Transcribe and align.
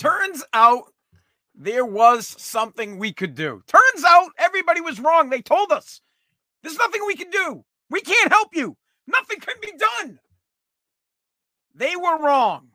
Turns 0.00 0.42
out 0.54 0.84
there 1.54 1.84
was 1.84 2.26
something 2.26 2.98
we 2.98 3.12
could 3.12 3.34
do. 3.34 3.62
Turns 3.66 4.04
out 4.06 4.30
everybody 4.38 4.80
was 4.80 4.98
wrong. 4.98 5.28
They 5.28 5.42
told 5.42 5.70
us 5.72 6.00
there's 6.62 6.78
nothing 6.78 7.02
we 7.06 7.14
can 7.14 7.28
do. 7.28 7.62
We 7.90 8.00
can't 8.00 8.32
help 8.32 8.48
you. 8.54 8.78
Nothing 9.06 9.40
can 9.40 9.56
be 9.60 9.72
done. 9.76 10.18
They 11.74 11.96
were 11.96 12.18
wrong. 12.18 12.68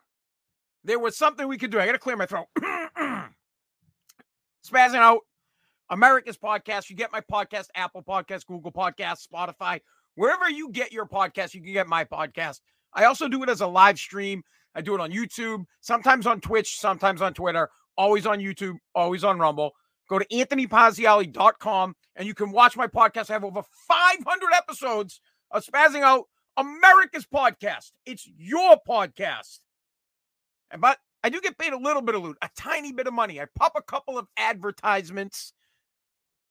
There 0.84 1.00
was 1.00 1.18
something 1.18 1.48
we 1.48 1.58
could 1.58 1.72
do. 1.72 1.80
I 1.80 1.88
got 1.88 1.94
to 1.94 1.98
clear 1.98 2.16
my 2.16 2.28
throat. 2.28 2.46
Spazzing 4.64 4.96
out. 4.96 5.22
America's 5.90 6.38
podcast. 6.38 6.92
You 6.92 6.96
get 6.96 7.12
my 7.12 7.22
podcast, 7.22 7.70
Apple 7.74 8.04
Podcast, 8.04 8.46
Google 8.46 8.72
Podcast, 8.72 9.28
Spotify, 9.28 9.80
wherever 10.14 10.48
you 10.48 10.70
get 10.70 10.92
your 10.92 11.08
podcast, 11.08 11.56
you 11.56 11.62
can 11.62 11.74
get 11.74 11.88
my 11.88 12.04
podcast. 12.04 12.60
I 12.94 13.06
also 13.06 13.28
do 13.28 13.42
it 13.42 13.50
as 13.50 13.62
a 13.62 13.68
live 13.68 13.98
stream. 13.98 14.44
I 14.76 14.82
do 14.82 14.94
it 14.94 15.02
on 15.02 15.12
YouTube, 15.12 15.66
sometimes 15.80 16.28
on 16.28 16.42
Twitch, 16.42 16.80
sometimes 16.80 17.22
on 17.22 17.34
Twitter, 17.34 17.70
always 17.98 18.26
on 18.26 18.40
YouTube, 18.40 18.76
always 18.94 19.24
on 19.24 19.40
Rumble. 19.40 19.72
Go 20.10 20.20
to 20.20 20.26
anthonypazziali.com 20.28 21.96
and 22.16 22.28
you 22.28 22.34
can 22.34 22.52
watch 22.52 22.78
my 22.78 22.88
podcast. 22.88 23.30
I 23.30 23.34
have 23.34 23.46
over 23.46 23.64
500 23.88 24.54
episodes 24.54 25.22
of 25.52 25.66
Spazzing 25.66 26.02
Out 26.02 26.26
America's 26.58 27.26
podcast. 27.26 27.92
It's 28.06 28.30
your 28.38 28.78
podcast. 28.88 29.62
And 30.72 30.82
but 30.82 31.00
I 31.24 31.30
do 31.30 31.42
get 31.42 31.58
paid 31.58 31.74
a 31.74 31.78
little 31.78 32.02
bit 32.02 32.16
of 32.16 32.24
loot, 32.24 32.38
a 32.42 32.50
tiny 32.56 32.92
bit 32.92 33.08
of 33.08 33.14
money. 33.14 33.42
I 33.42 33.48
pop 33.56 33.74
a 33.76 33.82
couple 33.82 34.18
of 34.18 34.28
advertisements 34.38 35.54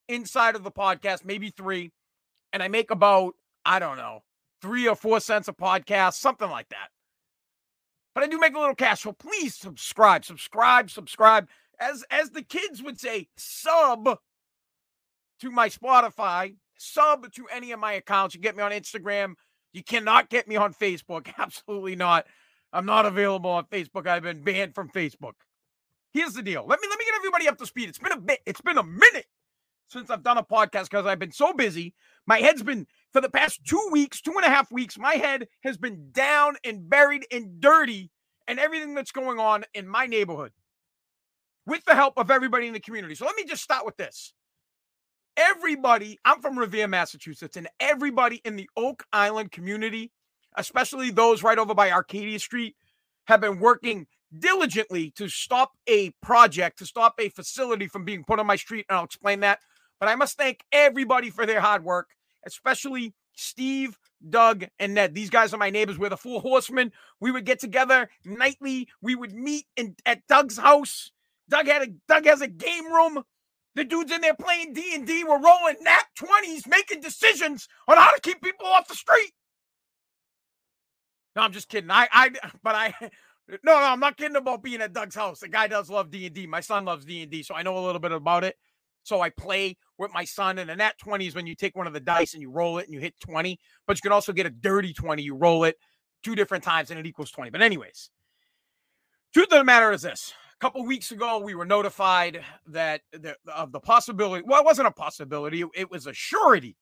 inside 0.08 0.56
of 0.56 0.64
the 0.64 0.72
podcast, 0.72 1.24
maybe 1.24 1.50
three, 1.50 1.92
and 2.52 2.62
I 2.62 2.68
make 2.68 2.90
about, 2.90 3.34
I 3.64 3.78
don't 3.78 3.96
know, 3.96 4.24
three 4.60 4.88
or 4.88 4.96
four 4.96 5.20
cents 5.20 5.48
a 5.48 5.52
podcast, 5.52 6.14
something 6.14 6.50
like 6.50 6.68
that. 6.70 6.88
But 8.14 8.24
I 8.24 8.26
do 8.28 8.38
make 8.38 8.54
a 8.54 8.58
little 8.58 8.74
cash. 8.74 9.02
So 9.02 9.12
please 9.12 9.54
subscribe, 9.54 10.24
subscribe, 10.24 10.90
subscribe. 10.90 11.48
As 11.80 12.04
as 12.10 12.30
the 12.30 12.42
kids 12.42 12.82
would 12.82 13.00
say, 13.00 13.28
sub 13.36 14.18
to 15.40 15.50
my 15.50 15.68
Spotify, 15.68 16.54
sub 16.78 17.32
to 17.32 17.46
any 17.52 17.72
of 17.72 17.80
my 17.80 17.94
accounts. 17.94 18.34
You 18.34 18.40
get 18.40 18.56
me 18.56 18.62
on 18.62 18.70
Instagram. 18.70 19.34
You 19.72 19.82
cannot 19.82 20.30
get 20.30 20.46
me 20.46 20.56
on 20.56 20.72
Facebook. 20.72 21.32
Absolutely 21.38 21.96
not. 21.96 22.26
I'm 22.72 22.86
not 22.86 23.06
available 23.06 23.50
on 23.50 23.64
Facebook. 23.66 24.06
I've 24.06 24.22
been 24.22 24.42
banned 24.42 24.74
from 24.74 24.88
Facebook. 24.88 25.34
Here's 26.12 26.34
the 26.34 26.42
deal. 26.42 26.64
Let 26.66 26.80
me 26.80 26.86
let 26.88 26.98
me 26.98 27.04
get 27.04 27.14
everybody 27.16 27.48
up 27.48 27.58
to 27.58 27.66
speed. 27.66 27.88
It's 27.88 27.98
been 27.98 28.12
a 28.12 28.20
bit. 28.20 28.40
It's 28.46 28.60
been 28.60 28.78
a 28.78 28.84
minute 28.84 29.26
since 29.88 30.10
I've 30.10 30.22
done 30.22 30.38
a 30.38 30.42
podcast 30.42 30.84
because 30.84 31.06
I've 31.06 31.18
been 31.18 31.32
so 31.32 31.52
busy. 31.52 31.94
My 32.26 32.38
head's 32.38 32.62
been 32.62 32.86
for 33.12 33.20
the 33.20 33.30
past 33.30 33.60
two 33.66 33.88
weeks, 33.92 34.20
two 34.20 34.32
and 34.32 34.44
a 34.44 34.48
half 34.48 34.70
weeks. 34.70 34.98
My 34.98 35.14
head 35.14 35.46
has 35.62 35.76
been 35.76 36.10
down 36.12 36.56
and 36.64 36.88
buried 36.88 37.26
and 37.30 37.60
dirty, 37.60 38.10
and 38.48 38.58
everything 38.58 38.94
that's 38.94 39.12
going 39.12 39.38
on 39.38 39.64
in 39.74 39.88
my 39.88 40.06
neighborhood, 40.06 40.52
with 41.66 41.84
the 41.84 41.94
help 41.94 42.14
of 42.16 42.30
everybody 42.30 42.66
in 42.66 42.72
the 42.72 42.80
community. 42.80 43.14
So 43.14 43.26
let 43.26 43.36
me 43.36 43.44
just 43.44 43.62
start 43.62 43.84
with 43.84 43.96
this. 43.96 44.32
Everybody, 45.36 46.18
I'm 46.24 46.40
from 46.40 46.58
Revere, 46.58 46.86
Massachusetts, 46.86 47.56
and 47.56 47.68
everybody 47.80 48.40
in 48.44 48.56
the 48.56 48.68
Oak 48.76 49.04
Island 49.12 49.50
community 49.50 50.12
especially 50.56 51.10
those 51.10 51.42
right 51.42 51.58
over 51.58 51.74
by 51.74 51.90
Arcadia 51.90 52.38
Street, 52.38 52.76
have 53.26 53.40
been 53.40 53.58
working 53.58 54.06
diligently 54.38 55.10
to 55.16 55.28
stop 55.28 55.72
a 55.88 56.10
project, 56.22 56.78
to 56.78 56.86
stop 56.86 57.14
a 57.18 57.28
facility 57.30 57.86
from 57.86 58.04
being 58.04 58.24
put 58.24 58.38
on 58.38 58.46
my 58.46 58.56
street. 58.56 58.84
And 58.88 58.98
I'll 58.98 59.04
explain 59.04 59.40
that. 59.40 59.60
But 60.00 60.08
I 60.08 60.14
must 60.16 60.36
thank 60.36 60.64
everybody 60.72 61.30
for 61.30 61.46
their 61.46 61.60
hard 61.60 61.84
work, 61.84 62.10
especially 62.46 63.14
Steve, 63.36 63.98
Doug, 64.28 64.66
and 64.78 64.94
Ned. 64.94 65.14
These 65.14 65.30
guys 65.30 65.52
are 65.54 65.58
my 65.58 65.70
neighbors. 65.70 65.98
We're 65.98 66.08
the 66.08 66.16
four 66.16 66.40
horsemen. 66.40 66.92
We 67.20 67.30
would 67.30 67.44
get 67.44 67.58
together 67.58 68.10
nightly. 68.24 68.88
We 69.00 69.14
would 69.14 69.32
meet 69.32 69.66
in 69.76 69.96
at 70.06 70.26
Doug's 70.28 70.58
house. 70.58 71.10
Doug 71.48 71.66
had 71.66 71.82
a 71.82 71.86
Doug 72.08 72.26
has 72.26 72.40
a 72.40 72.48
game 72.48 72.86
room. 72.92 73.22
The 73.74 73.84
dudes 73.84 74.12
in 74.12 74.20
there 74.20 74.34
playing 74.34 74.72
D 74.72 74.94
and 74.94 75.06
D 75.06 75.24
were 75.24 75.38
rolling 75.40 75.76
nat 75.82 76.04
twenties, 76.14 76.66
making 76.66 77.00
decisions 77.00 77.68
on 77.88 77.96
how 77.96 78.12
to 78.12 78.20
keep 78.20 78.40
people 78.40 78.66
off 78.66 78.88
the 78.88 78.94
street. 78.94 79.32
No, 81.34 81.42
I'm 81.42 81.52
just 81.52 81.68
kidding. 81.68 81.90
I, 81.90 82.06
I, 82.12 82.30
but 82.62 82.74
I, 82.76 82.94
no, 83.48 83.58
no, 83.64 83.74
I'm 83.74 83.98
not 83.98 84.16
kidding 84.16 84.36
about 84.36 84.62
being 84.62 84.80
at 84.80 84.92
Doug's 84.92 85.16
house. 85.16 85.40
The 85.40 85.48
guy 85.48 85.66
does 85.66 85.90
love 85.90 86.12
D 86.12 86.26
and 86.26 86.34
D. 86.34 86.46
My 86.46 86.60
son 86.60 86.84
loves 86.84 87.04
D 87.04 87.22
and 87.22 87.30
D, 87.30 87.42
so 87.42 87.56
I 87.56 87.62
know 87.62 87.76
a 87.76 87.84
little 87.84 88.00
bit 88.00 88.12
about 88.12 88.44
it. 88.44 88.56
So 89.04 89.20
I 89.20 89.30
play 89.30 89.76
with 89.98 90.12
my 90.12 90.24
son, 90.24 90.58
and 90.58 90.68
then 90.68 90.78
that 90.78 90.98
20 90.98 91.26
is 91.26 91.34
when 91.34 91.46
you 91.46 91.54
take 91.54 91.76
one 91.76 91.86
of 91.86 91.92
the 91.92 92.00
dice 92.00 92.32
and 92.32 92.42
you 92.42 92.50
roll 92.50 92.78
it 92.78 92.86
and 92.86 92.94
you 92.94 93.00
hit 93.00 93.14
20. 93.20 93.58
But 93.86 93.96
you 93.96 94.00
can 94.02 94.12
also 94.12 94.32
get 94.32 94.46
a 94.46 94.50
dirty 94.50 94.92
20. 94.92 95.22
You 95.22 95.36
roll 95.36 95.64
it 95.64 95.76
two 96.24 96.34
different 96.34 96.64
times 96.64 96.90
and 96.90 96.98
it 96.98 97.06
equals 97.06 97.30
20. 97.30 97.50
But 97.50 97.62
anyways, 97.62 98.10
truth 99.32 99.52
of 99.52 99.58
the 99.58 99.64
matter 99.64 99.92
is 99.92 100.02
this: 100.02 100.32
a 100.52 100.58
couple 100.58 100.84
weeks 100.84 101.12
ago, 101.12 101.38
we 101.38 101.54
were 101.54 101.66
notified 101.66 102.42
that 102.66 103.02
the, 103.12 103.36
of 103.54 103.72
the 103.72 103.80
possibility. 103.80 104.42
Well, 104.46 104.60
it 104.60 104.64
wasn't 104.64 104.88
a 104.88 104.92
possibility; 104.92 105.62
it 105.74 105.90
was 105.90 106.06
a 106.06 106.14
surety. 106.14 106.76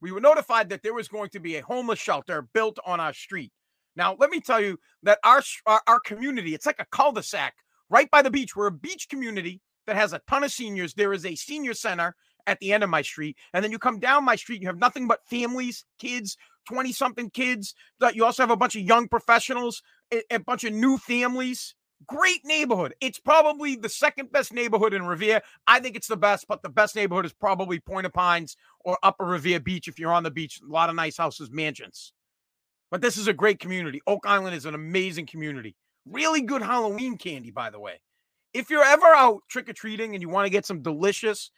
We 0.00 0.12
were 0.12 0.20
notified 0.20 0.68
that 0.68 0.82
there 0.82 0.94
was 0.94 1.08
going 1.08 1.30
to 1.30 1.40
be 1.40 1.56
a 1.56 1.62
homeless 1.62 1.98
shelter 1.98 2.48
built 2.54 2.78
on 2.84 3.00
our 3.00 3.12
street. 3.12 3.52
Now, 3.96 4.16
let 4.18 4.30
me 4.30 4.40
tell 4.40 4.60
you 4.60 4.78
that 5.02 5.18
our, 5.24 5.42
our, 5.66 5.80
our 5.88 5.98
community, 5.98 6.54
it's 6.54 6.66
like 6.66 6.78
a 6.78 6.86
cul-de-sac 6.92 7.54
right 7.90 8.08
by 8.08 8.22
the 8.22 8.30
beach. 8.30 8.54
We're 8.54 8.68
a 8.68 8.72
beach 8.72 9.08
community 9.08 9.60
that 9.88 9.96
has 9.96 10.12
a 10.12 10.20
ton 10.28 10.44
of 10.44 10.52
seniors. 10.52 10.94
There 10.94 11.14
is 11.14 11.24
a 11.24 11.34
senior 11.34 11.72
center 11.72 12.14
at 12.46 12.60
the 12.60 12.72
end 12.72 12.84
of 12.84 12.90
my 12.90 13.02
street. 13.02 13.36
And 13.52 13.64
then 13.64 13.72
you 13.72 13.78
come 13.78 13.98
down 13.98 14.22
my 14.22 14.36
street, 14.36 14.60
you 14.60 14.68
have 14.68 14.78
nothing 14.78 15.08
but 15.08 15.26
families, 15.26 15.84
kids, 15.98 16.36
20 16.68 16.92
something 16.92 17.30
kids. 17.30 17.74
You 18.12 18.24
also 18.24 18.42
have 18.42 18.50
a 18.50 18.56
bunch 18.56 18.76
of 18.76 18.82
young 18.82 19.08
professionals, 19.08 19.82
a, 20.30 20.38
bunch 20.38 20.64
of 20.64 20.74
new 20.74 20.98
families. 20.98 21.74
Great 22.06 22.44
neighborhood. 22.44 22.94
It's 23.00 23.18
probably 23.18 23.76
the 23.76 23.88
second 23.88 24.30
best 24.30 24.52
neighborhood 24.52 24.92
in 24.92 25.06
Revere. 25.06 25.40
I 25.66 25.80
think 25.80 25.96
it's 25.96 26.06
the 26.06 26.16
best, 26.16 26.46
but 26.46 26.62
the 26.62 26.68
best 26.68 26.94
neighborhood 26.94 27.24
is 27.24 27.32
probably 27.32 27.80
Point 27.80 28.06
of 28.06 28.12
Pines 28.12 28.56
or 28.80 28.98
Upper 29.02 29.24
Revere 29.24 29.58
Beach 29.58 29.88
if 29.88 29.98
you're 29.98 30.12
on 30.12 30.22
the 30.22 30.30
beach. 30.30 30.60
A 30.62 30.70
lot 30.70 30.90
of 30.90 30.96
nice 30.96 31.16
houses, 31.16 31.50
mansions. 31.50 32.12
But 32.90 33.00
this 33.00 33.16
is 33.16 33.26
a 33.26 33.32
great 33.32 33.58
community. 33.58 34.00
Oak 34.06 34.26
Island 34.26 34.54
is 34.54 34.64
an 34.66 34.74
amazing 34.74 35.26
community. 35.26 35.74
Really 36.06 36.42
good 36.42 36.62
Halloween 36.62 37.16
candy, 37.16 37.50
by 37.50 37.70
the 37.70 37.80
way. 37.80 38.00
If 38.54 38.70
you're 38.70 38.84
ever 38.84 39.06
out 39.06 39.42
trick 39.48 39.68
or 39.68 39.72
treating 39.72 40.14
and 40.14 40.22
you 40.22 40.28
want 40.28 40.46
to 40.46 40.50
get 40.50 40.66
some 40.66 40.82
delicious, 40.82 41.50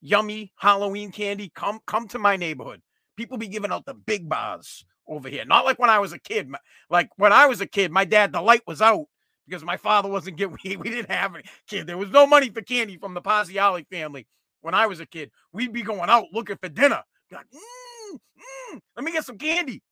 yummy 0.00 0.52
Halloween 0.56 1.10
candy, 1.10 1.50
come 1.54 1.80
come 1.86 2.08
to 2.08 2.18
my 2.18 2.36
neighborhood. 2.36 2.82
People 3.16 3.38
be 3.38 3.48
giving 3.48 3.72
out 3.72 3.84
the 3.84 3.94
big 3.94 4.28
bars 4.28 4.84
over 5.08 5.28
here. 5.28 5.44
Not 5.44 5.64
like 5.64 5.78
when 5.78 5.90
I 5.90 5.98
was 5.98 6.12
a 6.12 6.18
kid. 6.18 6.50
Like 6.90 7.10
when 7.16 7.32
I 7.32 7.46
was 7.46 7.60
a 7.60 7.66
kid, 7.66 7.90
my 7.90 8.04
dad, 8.04 8.32
the 8.32 8.40
light 8.40 8.62
was 8.66 8.80
out 8.80 9.06
because 9.46 9.64
my 9.64 9.76
father 9.76 10.08
wasn't 10.08 10.36
getting. 10.36 10.56
We, 10.78 10.90
didn't 10.90 11.10
have 11.10 11.34
any 11.34 11.44
kid. 11.66 11.86
There 11.86 11.98
was 11.98 12.10
no 12.10 12.26
money 12.26 12.50
for 12.50 12.62
candy 12.62 12.96
from 12.98 13.14
the 13.14 13.22
Pazziali 13.22 13.86
family 13.88 14.26
when 14.60 14.74
I 14.74 14.86
was 14.86 15.00
a 15.00 15.06
kid. 15.06 15.30
We'd 15.52 15.72
be 15.72 15.82
going 15.82 16.10
out 16.10 16.26
looking 16.32 16.56
for 16.56 16.68
dinner. 16.68 17.02
Like, 17.32 17.46
mm, 17.46 18.14
mm, 18.14 18.80
let 18.96 19.04
me 19.04 19.12
get 19.12 19.24
some 19.24 19.38
candy. 19.38 19.82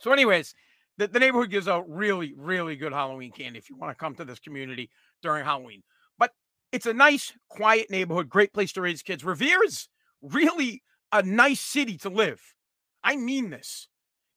So, 0.00 0.12
anyways, 0.12 0.54
the, 0.98 1.08
the 1.08 1.18
neighborhood 1.18 1.50
gives 1.50 1.68
out 1.68 1.88
really, 1.88 2.34
really 2.36 2.76
good 2.76 2.92
Halloween 2.92 3.32
candy 3.32 3.58
if 3.58 3.70
you 3.70 3.76
want 3.76 3.90
to 3.90 4.02
come 4.02 4.14
to 4.16 4.24
this 4.24 4.38
community 4.38 4.90
during 5.24 5.44
Halloween. 5.44 5.82
But 6.18 6.30
it's 6.70 6.86
a 6.86 6.94
nice, 6.94 7.32
quiet 7.48 7.90
neighborhood, 7.90 8.28
great 8.28 8.52
place 8.52 8.72
to 8.74 8.80
raise 8.80 9.02
kids. 9.02 9.24
Revere 9.24 9.64
is 9.64 9.88
really 10.22 10.82
a 11.10 11.22
nice 11.22 11.60
city 11.60 11.96
to 11.98 12.08
live. 12.08 12.40
I 13.02 13.16
mean 13.16 13.50
this. 13.50 13.88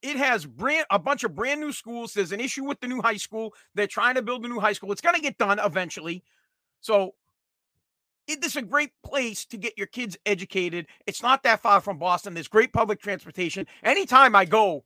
It 0.02 0.18
has 0.18 0.46
brand 0.46 0.86
a 0.90 1.00
bunch 1.00 1.24
of 1.24 1.36
brand 1.36 1.60
new 1.60 1.72
schools. 1.72 2.14
There's 2.14 2.32
an 2.32 2.40
issue 2.40 2.64
with 2.64 2.80
the 2.80 2.88
new 2.88 3.02
high 3.02 3.18
school. 3.18 3.54
They're 3.76 3.88
trying 3.88 4.16
to 4.16 4.22
build 4.22 4.46
a 4.46 4.48
new 4.48 4.60
high 4.60 4.74
school. 4.74 4.92
It's 4.92 5.02
going 5.02 5.16
to 5.16 5.22
get 5.22 5.38
done 5.38 5.60
eventually. 5.60 6.24
So 6.82 7.16
it, 8.28 8.42
this 8.42 8.52
is 8.52 8.58
a 8.58 8.62
great 8.62 8.92
place 9.04 9.46
to 9.46 9.58
get 9.58 9.78
your 9.78 9.88
kids 9.88 10.18
educated. 10.26 10.88
It's 11.08 11.24
not 11.24 11.44
that 11.44 11.62
far 11.62 11.82
from 11.82 11.98
Boston. 11.98 12.34
There's 12.34 12.48
great 12.48 12.74
public 12.74 13.02
transportation. 13.02 13.66
Anytime 13.84 14.36
I 14.36 14.46
go 14.46 14.84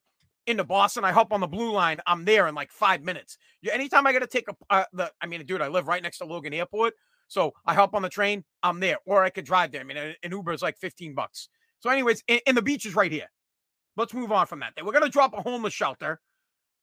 into 0.47 0.63
Boston, 0.63 1.03
I 1.03 1.11
hop 1.11 1.31
on 1.31 1.39
the 1.39 1.47
blue 1.47 1.71
line. 1.71 1.99
I'm 2.05 2.25
there 2.25 2.47
in 2.47 2.55
like 2.55 2.71
five 2.71 3.03
minutes. 3.03 3.37
Anytime 3.71 4.07
I 4.07 4.13
got 4.13 4.19
to 4.19 4.27
take 4.27 4.47
a, 4.47 4.55
uh, 4.69 4.83
the, 4.93 5.11
I 5.21 5.27
mean, 5.27 5.45
dude, 5.45 5.61
I 5.61 5.67
live 5.67 5.87
right 5.87 6.01
next 6.01 6.19
to 6.19 6.25
Logan 6.25 6.53
Airport. 6.53 6.93
So 7.27 7.53
I 7.65 7.73
hop 7.73 7.93
on 7.93 8.01
the 8.01 8.09
train, 8.09 8.43
I'm 8.61 8.79
there, 8.79 8.97
or 9.05 9.23
I 9.23 9.29
could 9.29 9.45
drive 9.45 9.71
there. 9.71 9.81
I 9.81 9.85
mean, 9.85 9.97
an 9.97 10.31
Uber 10.31 10.51
is 10.51 10.61
like 10.61 10.77
15 10.77 11.15
bucks. 11.15 11.47
So, 11.79 11.89
anyways, 11.89 12.23
and, 12.27 12.41
and 12.45 12.57
the 12.57 12.61
beach 12.61 12.85
is 12.85 12.93
right 12.93 13.11
here. 13.11 13.27
Let's 13.95 14.13
move 14.13 14.31
on 14.31 14.47
from 14.47 14.59
that. 14.59 14.73
We're 14.83 14.91
going 14.91 15.05
to 15.05 15.09
drop 15.09 15.33
a 15.33 15.41
homeless 15.41 15.73
shelter 15.73 16.19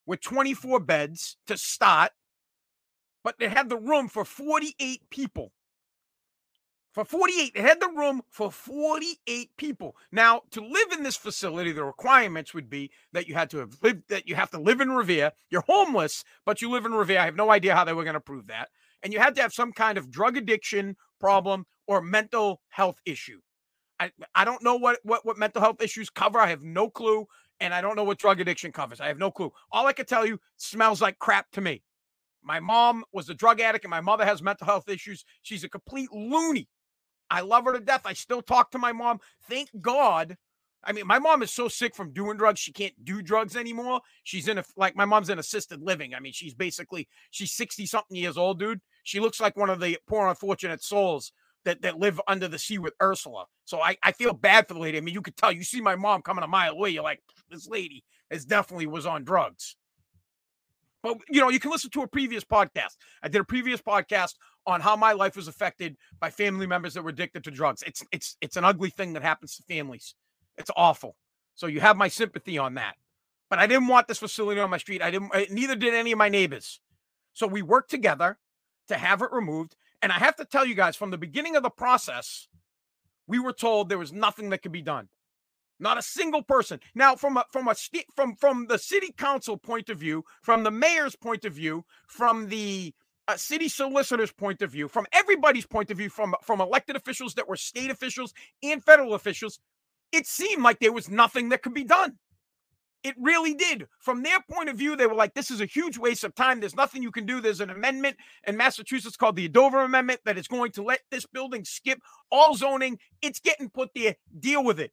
with 0.07 0.23
24 0.23 0.81
beds 0.81 1.37
to 1.49 1.59
start, 1.59 2.13
but 3.23 3.35
they 3.39 3.49
had 3.49 3.69
the 3.69 3.77
room 3.77 4.09
for 4.09 4.25
48 4.25 5.03
people 5.11 5.53
for 6.99 7.05
48. 7.05 7.53
It 7.55 7.63
had 7.63 7.79
the 7.79 7.93
room 7.95 8.23
for 8.29 8.51
48 8.51 9.57
people. 9.57 9.95
Now, 10.11 10.43
to 10.51 10.61
live 10.61 10.91
in 10.91 11.05
this 11.05 11.17
facility, 11.17 11.71
the 11.71 11.85
requirements 11.85 12.53
would 12.55 12.69
be 12.69 12.91
that 13.13 13.29
you 13.29 13.35
had 13.35 13.51
to 13.51 13.59
have 13.59 13.77
lived, 13.85 14.09
that 14.09 14.27
you 14.27 14.35
have 14.35 14.51
to 14.51 14.59
live 14.59 14.81
in 14.81 14.91
Revere. 14.91 15.31
You're 15.49 15.63
homeless, 15.69 16.25
but 16.45 16.61
you 16.61 16.69
live 16.69 16.85
in 16.87 16.93
Revere. 16.93 17.21
I 17.21 17.27
have 17.27 17.37
no 17.37 17.53
idea 17.53 17.77
how 17.77 17.85
they 17.85 17.93
were 17.93 18.03
going 18.03 18.15
to 18.15 18.21
prove 18.21 18.49
that. 18.49 18.71
And 19.01 19.13
you 19.13 19.21
had 19.21 19.37
to 19.37 19.43
have 19.43 19.53
some 19.53 19.73
kind 19.73 19.97
of 19.97 20.11
drug 20.11 20.37
addiction 20.37 20.97
problem 21.21 21.67
or 21.87 22.01
mental 22.01 22.63
health 22.71 23.01
issue. 23.07 23.43
I, 24.01 24.11
I 24.35 24.45
don't 24.45 24.65
know 24.65 24.75
what, 24.75 24.99
what, 25.05 25.25
what 25.25 25.39
mental 25.39 25.63
health 25.63 25.81
issues 25.81 26.11
cover. 26.11 26.41
I 26.41 26.49
have 26.49 26.65
no 26.65 26.91
clue. 26.91 27.27
And 27.61 27.73
I 27.73 27.81
don't 27.81 27.95
know 27.95 28.05
what 28.05 28.19
drug 28.19 28.41
addiction 28.41 28.73
covers. 28.73 29.01
I 29.01 29.07
have 29.07 29.19
no 29.19 29.31
clue. 29.31 29.53
All 29.71 29.87
I 29.87 29.93
can 29.93 30.07
tell 30.07 30.27
you 30.27 30.41
smells 30.57 31.01
like 31.01 31.21
crap 31.21 31.53
to 31.53 31.61
me. 31.61 31.85
My 32.43 32.59
mom 32.59 33.05
was 33.13 33.29
a 33.29 33.35
drug 33.35 33.61
addict 33.61 33.85
and 33.85 33.91
my 33.91 34.01
mother 34.01 34.25
has 34.25 34.43
mental 34.43 34.65
health 34.65 34.89
issues. 34.89 35.25
She's 35.43 35.63
a 35.63 35.69
complete 35.69 36.11
loony. 36.13 36.69
I 37.31 37.41
love 37.41 37.65
her 37.65 37.73
to 37.73 37.81
death. 37.81 38.03
I 38.05 38.13
still 38.13 38.43
talk 38.43 38.71
to 38.73 38.79
my 38.79 38.93
mom. 38.93 39.21
Thank 39.49 39.69
God. 39.81 40.37
I 40.85 40.93
mean, 40.93 41.07
my 41.07 41.19
mom 41.19 41.43
is 41.43 41.51
so 41.51 41.69
sick 41.69 41.95
from 41.95 42.13
doing 42.13 42.37
drugs, 42.37 42.61
she 42.61 42.73
can't 42.73 42.95
do 43.05 43.21
drugs 43.21 43.57
anymore. 43.57 44.01
She's 44.23 44.47
in 44.47 44.59
a, 44.59 44.65
like, 44.77 44.95
my 44.95 45.05
mom's 45.05 45.29
in 45.29 45.39
assisted 45.39 45.83
living. 45.83 46.15
I 46.15 46.21
mean, 46.21 46.33
she's 46.33 46.55
basically, 46.55 47.09
she's 47.31 47.53
60 47.53 47.85
something 47.87 48.17
years 48.17 48.37
old, 48.39 48.61
dude. 48.61 48.81
She 49.03 49.21
looks 49.21 49.41
like 49.41 49.57
one 49.57 49.71
of 49.71 49.81
the 49.81 49.99
poor, 50.07 50.29
unfortunate 50.29 50.83
souls 50.83 51.33
that, 51.65 51.83
that 51.83 51.99
live 51.99 52.21
under 52.29 52.47
the 52.47 52.59
sea 52.59 52.79
with 52.79 52.95
Ursula. 53.03 53.47
So 53.65 53.81
I, 53.81 53.97
I 54.03 54.13
feel 54.13 54.33
bad 54.33 54.69
for 54.69 54.75
the 54.75 54.81
lady. 54.81 54.99
I 54.99 55.01
mean, 55.01 55.15
you 55.15 55.23
could 55.23 55.37
tell, 55.37 55.51
you 55.51 55.65
see 55.65 55.81
my 55.81 55.97
mom 55.97 56.23
coming 56.23 56.45
a 56.45 56.49
mile 56.49 56.73
away. 56.73 56.91
You're 56.91 57.03
like, 57.03 57.21
this 57.51 57.69
lady 57.69 58.05
is 58.31 58.45
definitely 58.45 58.87
was 58.87 59.05
on 59.05 59.25
drugs. 59.25 59.77
But 61.03 61.19
you 61.29 61.41
know, 61.41 61.49
you 61.49 61.61
can 61.61 61.71
listen 61.71 61.91
to 61.91 62.03
a 62.03 62.09
previous 62.09 62.45
podcast. 62.45 62.97
I 63.23 63.29
did 63.29 63.41
a 63.41 63.45
previous 63.45 63.81
podcast 63.81 64.35
on 64.69 64.83
how 64.83 64.95
my 64.95 65.13
life 65.13 65.35
was 65.35 65.49
affected 65.49 65.97
by 66.21 66.29
family 66.29 66.67
members 66.67 66.93
that 66.93 67.03
were 67.03 67.09
addicted 67.09 67.43
to 67.43 67.51
drugs. 67.51 67.83
It's 67.87 68.05
it's 68.13 68.37
it's 68.43 68.57
an 68.57 68.65
ugly 68.65 68.91
thing 68.91 69.15
that 69.15 69.23
happens 69.23 69.57
to 69.57 69.63
families. 69.63 70.15
It's 70.59 70.71
awful. 70.77 71.17
So 71.55 71.67
you 71.67 71.81
have 71.81 71.97
my 71.97 72.09
sympathy 72.09 72.59
on 72.59 72.75
that. 72.75 72.95
But 73.49 73.59
I 73.59 73.67
didn't 73.67 73.89
want 73.89 74.09
this 74.09 74.19
facility 74.19 74.61
on 74.61 74.69
my 74.69 74.77
street. 74.77 75.03
I 75.03 75.11
didn't. 75.11 75.33
Neither 75.51 75.75
did 75.75 75.95
any 75.95 76.13
of 76.13 76.19
my 76.19 76.29
neighbors. 76.29 76.81
So 77.33 77.47
we 77.47 77.63
worked 77.63 77.91
together 77.91 78.39
to 78.89 78.99
have 78.99 79.23
it 79.23 79.33
removed. 79.33 79.75
And 80.03 80.13
I 80.13 80.17
have 80.17 80.37
to 80.37 80.45
tell 80.45 80.67
you 80.67 80.75
guys, 80.75 80.97
from 80.97 81.11
the 81.11 81.19
beginning 81.19 81.57
of 81.57 81.63
the 81.63 81.71
process, 81.71 82.47
we 83.27 83.39
were 83.39 83.55
told 83.55 83.89
there 83.89 83.99
was 83.99 84.13
nothing 84.13 84.51
that 84.51 84.63
could 84.63 84.73
be 84.73 84.83
done. 84.83 85.09
Not 85.81 85.97
a 85.97 86.03
single 86.03 86.43
person. 86.43 86.81
Now, 86.95 87.17
from 87.17 87.39
a 87.39 87.45
from 87.51 87.69
a 87.69 87.75
from 88.15 88.37
from 88.37 88.67
the 88.67 88.79
city 88.79 89.15
council 89.17 89.57
point 89.57 89.89
of 89.89 89.99
view, 89.99 90.25
from 90.43 90.63
the 90.63 90.71
mayor's 90.71 91.17
point 91.17 91.47
of 91.47 91.55
view, 91.55 91.85
from 92.07 92.49
the 92.49 92.93
uh, 93.29 93.37
city 93.37 93.69
solicitor's 93.69 94.33
point 94.33 94.63
of 94.63 94.71
view, 94.73 94.89
from 94.89 95.07
everybody's 95.13 95.67
point 95.67 95.91
of 95.91 95.99
view, 95.99 96.11
from 96.11 96.35
from 96.43 96.61
elected 96.61 96.97
officials 96.97 97.35
that 97.35 97.49
were 97.49 97.57
state 97.57 97.91
officials 97.91 98.35
and 98.63 98.83
federal 98.85 99.15
officials, 99.15 99.61
it 100.13 100.27
seemed 100.27 100.63
like 100.63 100.81
there 100.81 100.93
was 100.93 101.11
nothing 101.11 101.51
that 101.51 101.63
could 101.63 101.75
be 101.75 101.85
done. 101.85 102.19
It 103.05 103.15
really 103.19 103.55
did. 103.55 103.87
From 104.01 104.25
their 104.25 104.41
point 104.51 104.69
of 104.69 104.77
view, 104.77 104.97
they 104.97 105.07
were 105.07 105.15
like, 105.15 105.35
this 105.35 105.53
is 105.53 105.61
a 105.61 105.67
huge 105.67 105.99
waste 105.99 106.25
of 106.25 106.35
time. 106.35 106.61
There's 106.61 106.77
nothing 106.77 107.03
you 107.03 107.13
can 107.13 107.27
do. 107.27 107.41
There's 107.41 107.61
an 107.61 107.71
amendment 107.71 108.17
in 108.47 108.57
Massachusetts 108.57 109.17
called 109.17 109.37
the 109.37 109.49
Dover 109.49 109.81
Amendment 109.81 110.21
that 110.25 110.37
is 110.37 110.49
going 110.49 110.73
to 110.73 110.83
let 110.83 111.01
this 111.11 111.25
building 111.25 111.65
skip 111.65 112.01
all 112.33 112.57
zoning. 112.57 112.99
It's 113.23 113.39
getting 113.39 113.71
put 113.71 113.91
there. 113.95 114.17
Deal 114.41 114.65
with 114.65 114.81
it 114.81 114.93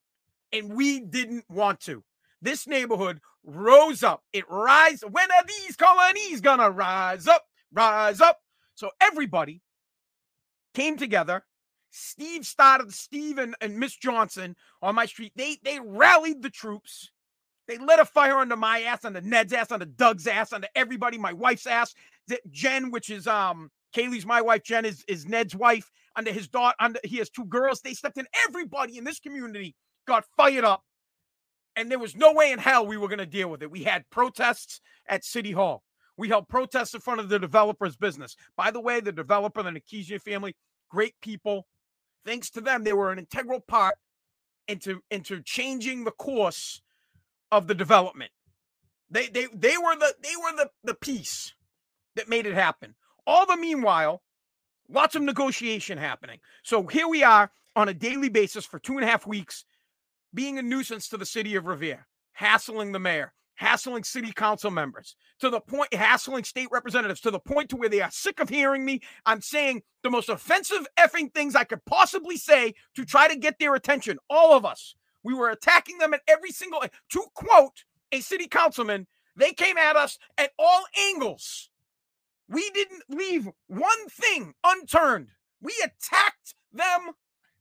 and 0.56 0.74
we 0.74 1.00
didn't 1.00 1.46
want 1.50 1.80
to. 1.82 2.04
This 2.42 2.68
neighborhood 2.68 3.20
rose 3.44 4.04
up. 4.04 4.24
It 4.34 4.46
rise. 4.50 5.04
When 5.10 5.32
are 5.32 5.44
these 5.48 5.76
colonies 5.76 6.42
gonna 6.42 6.70
rise 6.70 7.28
up? 7.28 7.46
Rise 7.72 8.22
up. 8.22 8.40
So 8.76 8.90
everybody 9.02 9.62
came 10.74 10.98
together. 10.98 11.44
Steve 11.92 12.46
started, 12.46 12.94
Steve 12.94 13.38
and, 13.38 13.56
and 13.62 13.80
Miss 13.80 13.96
Johnson 13.96 14.56
on 14.82 14.96
my 14.96 15.06
street. 15.06 15.32
They 15.36 15.58
they 15.64 15.80
rallied 15.80 16.42
the 16.42 16.50
troops. 16.50 17.10
They 17.68 17.78
lit 17.78 18.00
a 18.00 18.06
fire 18.06 18.38
under 18.38 18.58
my 18.58 18.82
ass, 18.82 19.06
under 19.06 19.22
Ned's 19.22 19.54
ass, 19.54 19.72
under 19.72 19.86
Doug's 19.86 20.28
ass, 20.28 20.54
under 20.54 20.68
everybody, 20.76 21.18
my 21.18 21.34
wife's 21.34 21.66
ass. 21.66 21.96
Jen, 22.52 22.92
which 22.92 23.10
is 23.10 23.28
um 23.28 23.72
Kaylee's 23.96 24.26
my 24.26 24.42
wife, 24.42 24.64
Jen 24.64 24.84
is, 24.84 25.06
is 25.08 25.26
Ned's 25.26 25.56
wife, 25.56 25.90
under 26.18 26.32
his 26.32 26.50
daughter, 26.50 26.76
under 26.82 27.00
he 27.06 27.18
has 27.18 27.30
two 27.30 27.46
girls. 27.46 27.80
They 27.80 27.94
stepped 27.94 28.18
in. 28.18 28.28
Everybody 28.48 28.98
in 28.98 29.06
this 29.06 29.20
community 29.22 29.74
got 30.06 30.26
fired 30.36 30.66
up, 30.66 30.84
and 31.78 31.90
there 31.90 32.00
was 32.00 32.14
no 32.14 32.34
way 32.34 32.52
in 32.52 32.60
hell 32.60 32.86
we 32.86 32.98
were 32.98 33.08
going 33.08 33.20
to 33.20 33.26
deal 33.26 33.50
with 33.50 33.64
it. 33.64 33.72
We 33.72 33.84
had 33.84 34.04
protests 34.10 34.82
at 35.08 35.24
City 35.24 35.54
Hall. 35.54 35.85
We 36.18 36.30
held 36.30 36.48
protests 36.48 36.94
in 36.94 37.02
front 37.02 37.20
of 37.20 37.30
the 37.30 37.40
developer's 37.40 37.96
business. 37.96 38.36
By 38.56 38.72
the 38.72 38.80
way, 38.80 39.00
the 39.00 39.12
developer, 39.12 39.62
the 39.62 39.72
Nikesian 39.72 40.22
family, 40.22 40.56
great 40.90 41.16
people. 41.22 41.68
Thanks 42.26 42.50
to 42.52 42.62
them, 42.62 42.84
they 42.84 42.94
were 42.94 43.12
an 43.12 43.20
integral 43.20 43.60
part 43.60 43.96
into 44.68 45.02
into 45.12 45.42
changing 45.42 46.04
the 46.04 46.12
course 46.12 46.82
of 47.52 47.68
the 47.68 47.76
development. 47.76 48.32
They 49.10 49.28
they 49.28 49.48
they 49.54 49.78
were 49.78 49.96
the 49.96 50.16
they 50.22 50.36
were 50.42 50.56
the 50.58 50.70
the 50.84 50.96
piece 50.96 51.54
that 52.16 52.30
made 52.30 52.46
it 52.46 52.56
happen. 52.56 52.96
All 53.28 53.46
the 53.46 53.58
meanwhile, 53.58 54.22
lots 54.90 55.16
of 55.16 55.22
negotiation 55.22 55.98
happening. 55.98 56.40
So 56.64 56.88
here 56.88 57.08
we 57.08 57.24
are 57.24 57.52
on 57.76 57.90
a 57.90 57.94
daily 57.94 58.30
basis 58.30 58.66
for 58.66 58.80
two 58.80 58.94
and 58.94 59.04
a 59.04 59.08
half 59.08 59.28
weeks 59.28 59.66
being 60.34 60.58
a 60.58 60.62
nuisance 60.62 61.08
to 61.10 61.18
the 61.18 61.26
city 61.26 61.56
of 61.56 61.66
Revere, 61.66 62.08
hassling 62.34 62.92
the 62.92 63.00
mayor, 63.00 63.34
hassling 63.56 64.04
city 64.04 64.32
council 64.32 64.72
members, 64.72 65.16
to 65.40 65.50
the 65.50 65.60
point, 65.60 65.94
hassling 65.94 66.44
state 66.44 66.68
representatives, 66.72 67.22
to 67.22 67.32
the 67.32 67.40
point 67.40 67.70
to 67.70 67.76
where 67.76 67.90
they 67.90 68.02
are 68.02 68.12
sick 68.12 68.40
of 68.40 68.50
hearing 68.50 68.86
me. 68.86 69.02
I'm 69.26 69.42
saying 69.42 69.82
the 70.04 70.10
most 70.10 70.30
offensive 70.30 70.86
effing 70.98 71.34
things 71.34 71.56
I 71.56 71.64
could 71.64 71.84
possibly 71.86 72.38
say 72.38 72.74
to 72.96 73.06
try 73.06 73.28
to 73.28 73.36
get 73.36 73.60
their 73.60 73.76
attention. 73.76 74.18
All 74.30 74.56
of 74.56 74.66
us. 74.66 74.96
We 75.24 75.34
were 75.34 75.50
attacking 75.50 75.98
them 75.98 76.14
at 76.14 76.22
every 76.28 76.52
single, 76.52 76.82
to 76.82 77.24
quote 77.34 77.84
a 78.12 78.20
city 78.20 78.48
councilman, 78.48 79.08
they 79.36 79.54
came 79.54 79.78
at 79.78 79.96
us 79.96 80.18
at 80.38 80.52
all 80.58 80.84
angles. 81.10 81.70
We 82.48 82.70
didn't 82.72 83.04
leave 83.10 83.50
one 83.68 84.08
thing 84.10 84.54
unturned. 84.64 85.30
We 85.62 85.74
attacked 85.84 86.54
them 86.72 87.14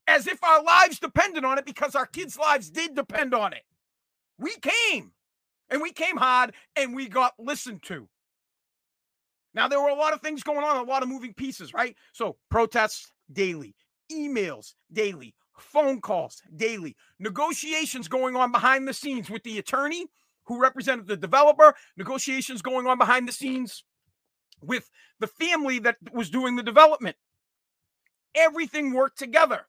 as 0.06 0.26
if 0.26 0.42
our 0.44 0.62
lives 0.62 0.98
depended 0.98 1.44
on 1.44 1.58
it 1.58 1.64
because 1.64 1.94
our 1.94 2.06
kids' 2.06 2.38
lives 2.38 2.70
did 2.70 2.94
depend 2.94 3.34
on 3.34 3.52
it. 3.54 3.62
We 4.38 4.54
came 4.60 5.12
and 5.70 5.82
we 5.82 5.92
came 5.92 6.16
hard 6.16 6.54
and 6.76 6.94
we 6.94 7.08
got 7.08 7.32
listened 7.38 7.82
to. 7.84 8.08
Now, 9.54 9.68
there 9.68 9.80
were 9.80 9.88
a 9.88 9.94
lot 9.94 10.12
of 10.12 10.20
things 10.20 10.42
going 10.42 10.64
on, 10.64 10.76
a 10.76 10.88
lot 10.88 11.02
of 11.02 11.08
moving 11.08 11.32
pieces, 11.32 11.72
right? 11.72 11.94
So, 12.12 12.36
protests 12.50 13.12
daily, 13.32 13.74
emails 14.10 14.74
daily, 14.92 15.34
phone 15.58 16.00
calls 16.00 16.42
daily, 16.56 16.96
negotiations 17.20 18.08
going 18.08 18.34
on 18.36 18.50
behind 18.50 18.88
the 18.88 18.94
scenes 18.94 19.30
with 19.30 19.44
the 19.44 19.58
attorney 19.58 20.06
who 20.46 20.60
represented 20.60 21.06
the 21.06 21.16
developer, 21.16 21.74
negotiations 21.96 22.62
going 22.62 22.86
on 22.86 22.98
behind 22.98 23.28
the 23.28 23.32
scenes 23.32 23.84
with 24.60 24.90
the 25.20 25.26
family 25.26 25.78
that 25.78 25.96
was 26.12 26.30
doing 26.30 26.56
the 26.56 26.62
development. 26.62 27.16
Everything 28.34 28.92
worked 28.92 29.18
together. 29.18 29.66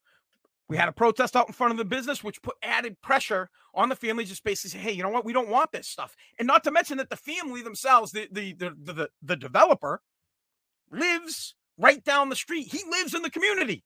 We 0.67 0.77
had 0.77 0.89
a 0.89 0.94
protest 0.94 1.35
out 1.35 1.47
in 1.47 1.53
front 1.53 1.71
of 1.71 1.77
the 1.77 1.85
business, 1.85 2.23
which 2.23 2.41
put 2.41 2.56
added 2.63 3.00
pressure 3.01 3.50
on 3.73 3.89
the 3.89 3.95
family. 3.95 4.25
Just 4.25 4.44
basically 4.44 4.71
say, 4.71 4.83
"Hey, 4.83 4.94
you 4.94 5.03
know 5.03 5.09
what? 5.09 5.25
We 5.25 5.33
don't 5.33 5.50
want 5.50 5.71
this 5.71 5.88
stuff." 5.88 6.15
And 6.39 6.47
not 6.47 6.63
to 6.63 6.71
mention 6.71 6.97
that 6.97 7.09
the 7.09 7.15
family 7.15 7.62
themselves, 7.62 8.12
the 8.12 8.27
the 8.31 8.53
the 8.53 8.75
the, 8.75 9.09
the 9.21 9.35
developer, 9.35 10.01
lives 10.91 11.55
right 11.77 12.03
down 12.03 12.29
the 12.29 12.36
street. 12.36 12.72
He 12.72 12.81
lives 12.89 13.13
in 13.13 13.22
the 13.22 13.29
community. 13.29 13.84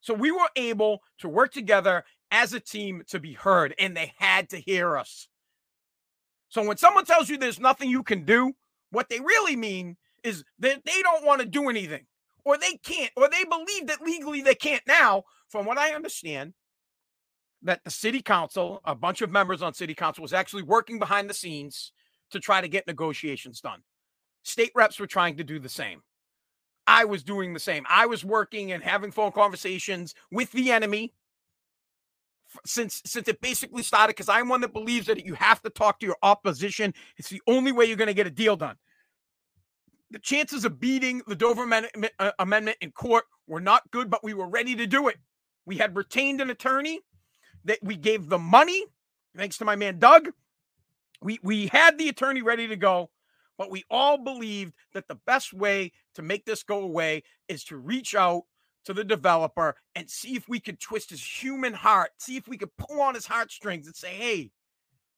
So 0.00 0.14
we 0.14 0.30
were 0.30 0.48
able 0.56 1.02
to 1.18 1.28
work 1.28 1.52
together 1.52 2.04
as 2.30 2.52
a 2.52 2.60
team 2.60 3.02
to 3.08 3.20
be 3.20 3.32
heard, 3.32 3.74
and 3.78 3.96
they 3.96 4.12
had 4.18 4.48
to 4.50 4.58
hear 4.58 4.96
us. 4.96 5.28
So 6.48 6.66
when 6.66 6.76
someone 6.76 7.04
tells 7.04 7.28
you 7.28 7.36
there's 7.36 7.60
nothing 7.60 7.90
you 7.90 8.02
can 8.02 8.24
do, 8.24 8.52
what 8.90 9.08
they 9.08 9.20
really 9.20 9.56
mean 9.56 9.96
is 10.22 10.44
that 10.58 10.84
they 10.84 11.02
don't 11.02 11.24
want 11.24 11.40
to 11.40 11.46
do 11.46 11.68
anything, 11.68 12.06
or 12.44 12.56
they 12.56 12.76
can't, 12.82 13.12
or 13.16 13.28
they 13.28 13.44
believe 13.44 13.86
that 13.86 14.02
legally 14.02 14.40
they 14.40 14.54
can't 14.54 14.82
now 14.86 15.24
from 15.54 15.66
what 15.66 15.78
I 15.78 15.94
understand, 15.94 16.52
that 17.62 17.84
the 17.84 17.90
city 17.90 18.20
council, 18.20 18.80
a 18.84 18.92
bunch 18.92 19.22
of 19.22 19.30
members 19.30 19.62
on 19.62 19.72
city 19.72 19.94
council, 19.94 20.22
was 20.22 20.32
actually 20.32 20.64
working 20.64 20.98
behind 20.98 21.30
the 21.30 21.34
scenes 21.34 21.92
to 22.32 22.40
try 22.40 22.60
to 22.60 22.66
get 22.66 22.88
negotiations 22.88 23.60
done. 23.60 23.78
State 24.42 24.72
reps 24.74 24.98
were 24.98 25.06
trying 25.06 25.36
to 25.36 25.44
do 25.44 25.60
the 25.60 25.68
same. 25.68 26.02
I 26.88 27.04
was 27.04 27.22
doing 27.22 27.54
the 27.54 27.60
same. 27.60 27.86
I 27.88 28.06
was 28.06 28.24
working 28.24 28.72
and 28.72 28.82
having 28.82 29.12
phone 29.12 29.30
conversations 29.30 30.16
with 30.32 30.50
the 30.50 30.72
enemy 30.72 31.14
since 32.66 33.00
since 33.06 33.28
it 33.28 33.40
basically 33.40 33.84
started 33.84 34.16
because 34.16 34.28
I'm 34.28 34.48
one 34.48 34.60
that 34.62 34.72
believes 34.72 35.06
that 35.06 35.24
you 35.24 35.34
have 35.34 35.62
to 35.62 35.70
talk 35.70 36.00
to 36.00 36.06
your 36.06 36.18
opposition. 36.24 36.92
It's 37.16 37.28
the 37.28 37.42
only 37.46 37.70
way 37.70 37.84
you're 37.84 37.96
going 37.96 38.08
to 38.08 38.14
get 38.14 38.26
a 38.26 38.30
deal 38.30 38.56
done. 38.56 38.74
The 40.10 40.18
chances 40.18 40.64
of 40.64 40.80
beating 40.80 41.22
the 41.28 41.36
Dover 41.36 41.72
uh, 42.18 42.32
Amendment 42.40 42.78
in 42.80 42.90
court 42.90 43.26
were 43.46 43.60
not 43.60 43.88
good, 43.92 44.10
but 44.10 44.24
we 44.24 44.34
were 44.34 44.48
ready 44.48 44.74
to 44.74 44.86
do 44.86 45.06
it. 45.06 45.16
We 45.66 45.76
had 45.76 45.96
retained 45.96 46.40
an 46.40 46.50
attorney 46.50 47.00
that 47.64 47.78
we 47.82 47.96
gave 47.96 48.28
the 48.28 48.38
money, 48.38 48.84
thanks 49.36 49.58
to 49.58 49.64
my 49.64 49.76
man 49.76 49.98
Doug. 49.98 50.30
We 51.20 51.38
we 51.42 51.68
had 51.68 51.98
the 51.98 52.08
attorney 52.08 52.42
ready 52.42 52.68
to 52.68 52.76
go, 52.76 53.10
but 53.56 53.70
we 53.70 53.84
all 53.90 54.18
believed 54.18 54.74
that 54.92 55.08
the 55.08 55.14
best 55.14 55.52
way 55.52 55.92
to 56.14 56.22
make 56.22 56.44
this 56.44 56.62
go 56.62 56.80
away 56.80 57.22
is 57.48 57.64
to 57.64 57.76
reach 57.76 58.14
out 58.14 58.42
to 58.84 58.92
the 58.92 59.04
developer 59.04 59.76
and 59.94 60.10
see 60.10 60.36
if 60.36 60.48
we 60.48 60.60
could 60.60 60.78
twist 60.78 61.08
his 61.08 61.24
human 61.24 61.72
heart, 61.72 62.10
see 62.18 62.36
if 62.36 62.46
we 62.46 62.58
could 62.58 62.76
pull 62.76 63.00
on 63.00 63.14
his 63.14 63.26
heartstrings 63.26 63.86
and 63.86 63.96
say, 63.96 64.14
"Hey, 64.14 64.52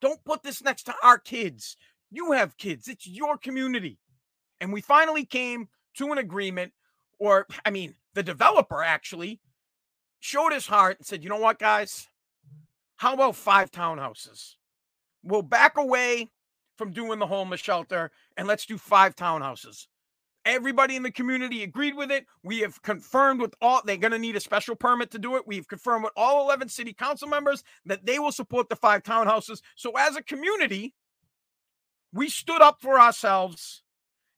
don't 0.00 0.25
put 0.25 0.43
this 0.43 0.62
next 0.62 0.85
to 0.85 0.95
our 1.03 1.19
kids. 1.19 1.76
You 2.11 2.33
have 2.33 2.57
kids. 2.57 2.87
It's 2.87 3.07
your 3.07 3.37
community." 3.37 3.99
And 4.61 4.73
we 4.73 4.81
finally 4.81 5.26
came 5.26 5.69
to 5.95 6.12
an 6.12 6.19
agreement 6.19 6.73
or 7.19 7.47
I 7.65 7.71
mean, 7.71 7.95
the 8.15 8.23
developer 8.23 8.83
actually 8.83 9.41
showed 10.26 10.52
his 10.52 10.66
heart 10.66 10.99
and 10.99 11.06
said, 11.06 11.23
you 11.23 11.30
know 11.30 11.38
what, 11.38 11.59
guys? 11.59 12.09
How 12.97 13.14
about 13.14 13.37
five 13.37 13.71
townhouses? 13.71 14.54
We'll 15.23 15.42
back 15.42 15.76
away 15.76 16.30
from 16.76 16.92
doing 16.92 17.18
the 17.18 17.26
homeless 17.26 17.61
shelter 17.61 18.11
and 18.37 18.49
let's 18.49 18.66
do 18.66 18.76
five 18.76 19.14
townhouses. 19.14 19.87
Everybody 20.45 20.97
in 20.97 21.02
the 21.02 21.11
community 21.11 21.62
agreed 21.62 21.97
with 21.97 22.11
it. 22.11 22.26
We 22.42 22.61
have 22.61 22.83
confirmed 22.83 23.40
with 23.40 23.54
all, 23.61 23.83
they're 23.85 23.97
going 23.97 24.12
to 24.12 24.18
need 24.18 24.37
a 24.37 24.40
special 24.40 24.76
permit 24.76 25.11
to 25.12 25.18
do 25.18 25.37
it. 25.37 25.47
We've 25.47 25.66
confirmed 25.66 26.04
with 26.04 26.12
all 26.16 26.45
11 26.45 26.68
city 26.68 26.92
council 26.92 27.28
members 27.28 27.64
that 27.85 28.06
they 28.06 28.18
will 28.18 28.33
support 28.33 28.68
the 28.68 28.76
five 28.76 29.02
townhouses. 29.02 29.61
So, 29.75 29.92
as 29.99 30.16
a 30.16 30.23
community, 30.23 30.95
we 32.12 32.28
stood 32.28 32.62
up 32.62 32.78
for 32.80 33.00
ourselves. 33.00 33.83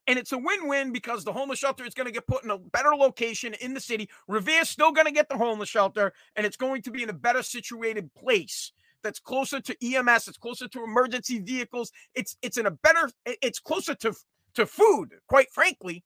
And 0.09 0.17
it's 0.17 0.31
a 0.31 0.37
win 0.39 0.67
win 0.67 0.91
because 0.91 1.23
the 1.23 1.31
homeless 1.31 1.59
shelter 1.59 1.85
is 1.85 1.93
going 1.93 2.07
to 2.07 2.11
get 2.11 2.25
put 2.25 2.43
in 2.43 2.49
a 2.49 2.57
better 2.57 2.95
location 2.95 3.53
in 3.61 3.75
the 3.75 3.79
city. 3.79 4.09
Revere's 4.27 4.67
still 4.67 4.91
going 4.91 5.05
to 5.05 5.13
get 5.13 5.29
the 5.29 5.37
homeless 5.37 5.69
shelter, 5.69 6.13
and 6.35 6.47
it's 6.47 6.57
going 6.57 6.81
to 6.81 6.91
be 6.91 7.03
in 7.03 7.09
a 7.11 7.13
better 7.13 7.43
situated 7.43 8.11
place 8.15 8.71
that's 9.03 9.19
closer 9.19 9.59
to 9.61 9.75
EMS, 9.85 10.27
it's 10.27 10.37
closer 10.37 10.67
to 10.67 10.83
emergency 10.83 11.39
vehicles. 11.39 11.91
It's 12.15 12.35
it's 12.41 12.57
in 12.57 12.65
a 12.65 12.71
better 12.71 13.11
it's 13.25 13.59
closer 13.59 13.93
to 13.95 14.13
to 14.55 14.65
food, 14.65 15.13
quite 15.27 15.51
frankly. 15.51 16.03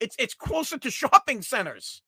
It's 0.00 0.16
it's 0.18 0.34
closer 0.34 0.78
to 0.78 0.90
shopping 0.90 1.42
centers. 1.42 2.02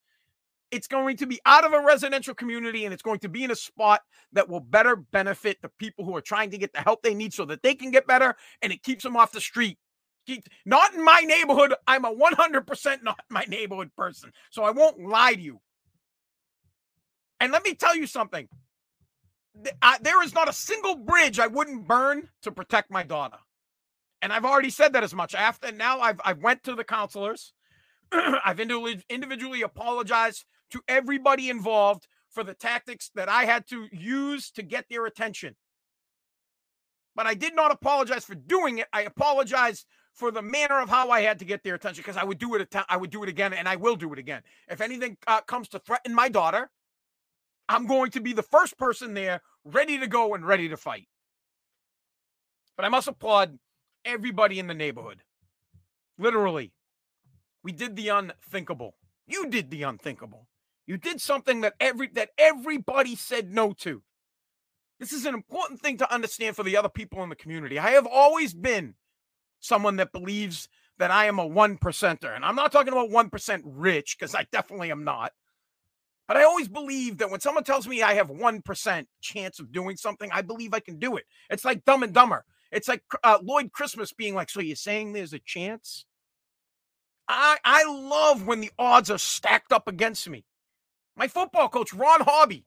It's 0.71 0.87
going 0.87 1.17
to 1.17 1.27
be 1.27 1.39
out 1.45 1.63
of 1.63 1.73
a 1.73 1.81
residential 1.81 2.33
community 2.33 2.85
and 2.85 2.93
it's 2.93 3.03
going 3.03 3.19
to 3.19 3.29
be 3.29 3.43
in 3.43 3.51
a 3.51 3.55
spot 3.55 4.01
that 4.33 4.49
will 4.49 4.59
better 4.59 4.95
benefit 4.95 5.61
the 5.61 5.69
people 5.69 6.03
who 6.03 6.15
are 6.15 6.21
trying 6.21 6.49
to 6.49 6.57
get 6.57 6.73
the 6.73 6.79
help 6.79 7.03
they 7.03 7.13
need 7.13 7.33
so 7.33 7.45
that 7.45 7.61
they 7.61 7.75
can 7.75 7.91
get 7.91 8.07
better 8.07 8.35
and 8.61 8.73
it 8.73 8.83
keeps 8.83 9.03
them 9.03 9.15
off 9.15 9.31
the 9.31 9.39
street. 9.39 9.77
Not 10.65 10.93
in 10.93 11.03
my 11.03 11.21
neighborhood. 11.21 11.73
I'm 11.87 12.05
a 12.05 12.13
100% 12.13 13.03
not 13.03 13.19
my 13.29 13.45
neighborhood 13.47 13.91
person. 13.97 14.31
So 14.51 14.63
I 14.63 14.71
won't 14.71 15.07
lie 15.07 15.35
to 15.35 15.41
you. 15.41 15.61
And 17.39 17.51
let 17.51 17.63
me 17.63 17.73
tell 17.73 17.95
you 17.95 18.07
something. 18.07 18.47
There 20.01 20.23
is 20.23 20.33
not 20.33 20.49
a 20.49 20.53
single 20.53 20.95
bridge 20.95 21.39
I 21.39 21.47
wouldn't 21.47 21.87
burn 21.87 22.29
to 22.41 22.51
protect 22.51 22.91
my 22.91 23.03
daughter 23.03 23.37
and 24.25 24.33
I've 24.33 24.45
already 24.45 24.71
said 24.71 24.93
that 24.93 25.03
as 25.03 25.13
much. 25.13 25.35
After 25.35 25.71
now, 25.71 25.99
I've 25.99 26.19
I've 26.25 26.41
went 26.41 26.63
to 26.63 26.73
the 26.73 26.83
counselors. 26.83 27.53
I've 28.11 28.59
individually 28.59 29.61
apologized 29.61 30.45
to 30.71 30.81
everybody 30.87 31.49
involved 31.49 32.07
for 32.31 32.43
the 32.43 32.55
tactics 32.55 33.11
that 33.13 33.29
I 33.29 33.45
had 33.45 33.67
to 33.67 33.85
use 33.91 34.49
to 34.53 34.63
get 34.63 34.85
their 34.89 35.05
attention. 35.05 35.55
But 37.15 37.27
I 37.27 37.35
did 37.35 37.55
not 37.55 37.71
apologize 37.71 38.25
for 38.25 38.33
doing 38.33 38.79
it. 38.79 38.87
I 38.91 39.03
apologized 39.03 39.85
for 40.15 40.31
the 40.31 40.41
manner 40.41 40.79
of 40.79 40.89
how 40.89 41.09
I 41.09 41.21
had 41.21 41.39
to 41.39 41.45
get 41.45 41.63
their 41.63 41.75
attention 41.75 42.01
because 42.01 42.17
I 42.17 42.23
would 42.23 42.39
do 42.39 42.55
it. 42.55 42.73
I 42.89 42.97
would 42.97 43.11
do 43.11 43.21
it 43.23 43.29
again, 43.29 43.53
and 43.53 43.67
I 43.67 43.75
will 43.75 43.95
do 43.95 44.11
it 44.13 44.19
again. 44.19 44.41
If 44.69 44.81
anything 44.81 45.17
uh, 45.27 45.41
comes 45.41 45.67
to 45.69 45.79
threaten 45.79 46.15
my 46.15 46.29
daughter, 46.29 46.71
I'm 47.67 47.85
going 47.85 48.11
to 48.11 48.21
be 48.21 48.33
the 48.33 48.43
first 48.43 48.77
person 48.77 49.13
there, 49.13 49.41
ready 49.65 49.99
to 49.99 50.07
go 50.07 50.33
and 50.33 50.45
ready 50.45 50.69
to 50.69 50.77
fight. 50.77 51.07
But 52.77 52.85
I 52.85 52.89
must 52.89 53.07
applaud 53.07 53.59
everybody 54.05 54.57
in 54.57 54.67
the 54.67 54.73
neighborhood. 54.73 55.21
Literally, 56.17 56.71
we 57.61 57.73
did 57.73 57.95
the 57.95 58.09
unthinkable. 58.09 58.95
You 59.27 59.49
did 59.49 59.69
the 59.69 59.83
unthinkable. 59.83 60.47
You 60.87 60.97
did 60.97 61.19
something 61.19 61.61
that 61.61 61.73
every 61.79 62.07
that 62.09 62.29
everybody 62.37 63.15
said 63.15 63.53
no 63.53 63.73
to. 63.73 64.03
This 64.99 65.11
is 65.11 65.25
an 65.25 65.33
important 65.33 65.81
thing 65.81 65.97
to 65.97 66.13
understand 66.13 66.55
for 66.55 66.63
the 66.63 66.77
other 66.77 66.89
people 66.89 67.21
in 67.23 67.29
the 67.29 67.35
community. 67.35 67.77
I 67.77 67.91
have 67.91 68.07
always 68.07 68.53
been 68.53 68.95
someone 69.65 69.97
that 69.97 70.11
believes 70.11 70.69
that 70.97 71.11
I 71.11 71.25
am 71.25 71.39
a 71.39 71.45
one 71.45 71.77
percenter. 71.77 72.35
And 72.35 72.45
I'm 72.45 72.55
not 72.55 72.71
talking 72.71 72.93
about 72.93 73.09
1% 73.09 73.61
rich, 73.65 74.17
because 74.17 74.35
I 74.35 74.47
definitely 74.51 74.91
am 74.91 75.03
not. 75.03 75.33
But 76.27 76.37
I 76.37 76.43
always 76.43 76.67
believe 76.67 77.17
that 77.17 77.29
when 77.29 77.39
someone 77.39 77.63
tells 77.63 77.87
me 77.87 78.01
I 78.01 78.13
have 78.15 78.29
1% 78.29 79.05
chance 79.21 79.59
of 79.59 79.71
doing 79.71 79.95
something, 79.95 80.29
I 80.31 80.41
believe 80.41 80.73
I 80.73 80.79
can 80.79 80.97
do 80.97 81.17
it. 81.17 81.25
It's 81.49 81.65
like 81.65 81.85
dumb 81.85 82.03
and 82.03 82.13
dumber. 82.13 82.45
It's 82.71 82.87
like 82.87 83.03
uh, 83.23 83.37
Lloyd 83.43 83.71
Christmas 83.71 84.11
being 84.11 84.33
like, 84.33 84.49
"So 84.49 84.59
you're 84.59 84.75
saying 84.75 85.13
there's 85.13 85.33
a 85.33 85.39
chance?" 85.39 86.05
I 87.27 87.57
I 87.63 87.85
love 87.85 88.45
when 88.45 88.59
the 88.59 88.71
odds 88.77 89.11
are 89.11 89.19
stacked 89.19 89.71
up 89.71 89.87
against 89.87 90.27
me. 90.27 90.45
My 91.15 91.27
football 91.27 91.69
coach, 91.69 91.93
Ron 91.93 92.21
Hobby, 92.21 92.65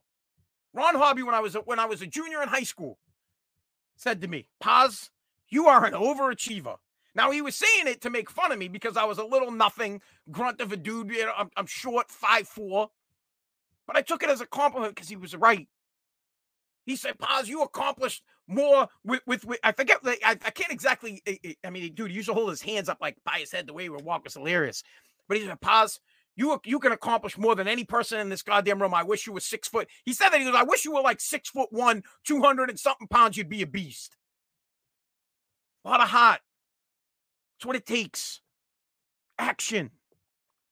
Ron 0.73 0.95
Hobby, 0.95 1.21
when 1.21 1.35
I 1.35 1.41
was 1.41 1.55
a, 1.55 1.59
when 1.59 1.79
I 1.79 1.85
was 1.85 2.01
a 2.01 2.07
junior 2.07 2.41
in 2.41 2.47
high 2.47 2.63
school, 2.63 2.97
said 3.97 4.21
to 4.21 4.27
me, 4.27 4.47
"Paz, 4.59 5.11
you 5.49 5.67
are 5.67 5.85
an 5.85 5.93
overachiever." 5.93 6.77
Now 7.15 7.31
he 7.31 7.41
was 7.41 7.55
saying 7.55 7.87
it 7.87 8.01
to 8.01 8.09
make 8.09 8.29
fun 8.29 8.51
of 8.51 8.59
me 8.59 8.67
because 8.67 8.97
I 8.97 9.05
was 9.05 9.17
a 9.17 9.23
little 9.23 9.51
nothing 9.51 10.01
grunt 10.31 10.61
of 10.61 10.71
a 10.71 10.77
dude. 10.77 11.09
You 11.09 11.25
know, 11.25 11.33
I'm, 11.37 11.49
I'm 11.57 11.65
short, 11.65 12.09
five 12.11 12.47
four, 12.47 12.89
but 13.87 13.97
I 13.97 14.01
took 14.01 14.23
it 14.23 14.29
as 14.29 14.41
a 14.41 14.45
compliment 14.45 14.95
because 14.95 15.09
he 15.09 15.15
was 15.15 15.35
right. 15.35 15.67
He 16.85 16.95
said, 16.95 17.19
Paz, 17.19 17.47
you 17.47 17.61
accomplished 17.61 18.23
more 18.47 18.87
with, 19.03 19.21
with, 19.27 19.45
with 19.45 19.59
I 19.63 19.71
forget, 19.71 19.99
I, 20.03 20.31
I 20.31 20.49
can't 20.49 20.71
exactly, 20.71 21.21
eh, 21.27 21.35
eh, 21.43 21.53
I 21.63 21.69
mean, 21.69 21.93
dude, 21.93 22.09
he 22.09 22.17
used 22.17 22.29
to 22.29 22.33
hold 22.33 22.49
his 22.49 22.63
hands 22.63 22.89
up 22.89 22.97
like 22.99 23.17
by 23.23 23.37
his 23.39 23.51
head 23.51 23.67
the 23.67 23.73
way 23.73 23.83
he 23.83 23.89
would 23.89 24.03
walk 24.03 24.23
was 24.23 24.33
hilarious. 24.33 24.83
But 25.27 25.37
he 25.37 25.45
said, 25.45 25.61
Paz, 25.61 25.99
you, 26.35 26.59
you 26.65 26.79
can 26.79 26.91
accomplish 26.91 27.37
more 27.37 27.53
than 27.53 27.67
any 27.67 27.83
person 27.83 28.19
in 28.19 28.29
this 28.29 28.41
goddamn 28.41 28.81
room. 28.81 28.93
I 28.93 29.03
wish 29.03 29.27
you 29.27 29.33
were 29.33 29.39
six 29.39 29.67
foot. 29.67 29.87
He 30.03 30.13
said 30.13 30.29
that 30.29 30.39
he 30.39 30.45
goes, 30.45 30.55
I 30.55 30.63
wish 30.63 30.83
you 30.83 30.93
were 30.93 31.01
like 31.01 31.21
six 31.21 31.49
foot 31.49 31.69
one, 31.71 32.01
200 32.25 32.69
and 32.69 32.79
something 32.79 33.07
pounds. 33.07 33.37
You'd 33.37 33.49
be 33.49 33.61
a 33.61 33.67
beast. 33.67 34.15
A 35.85 35.89
lot 35.89 36.01
of 36.01 36.09
heart. 36.09 36.39
That's 37.59 37.67
what 37.67 37.75
it 37.75 37.85
takes. 37.85 38.39
Action. 39.37 39.91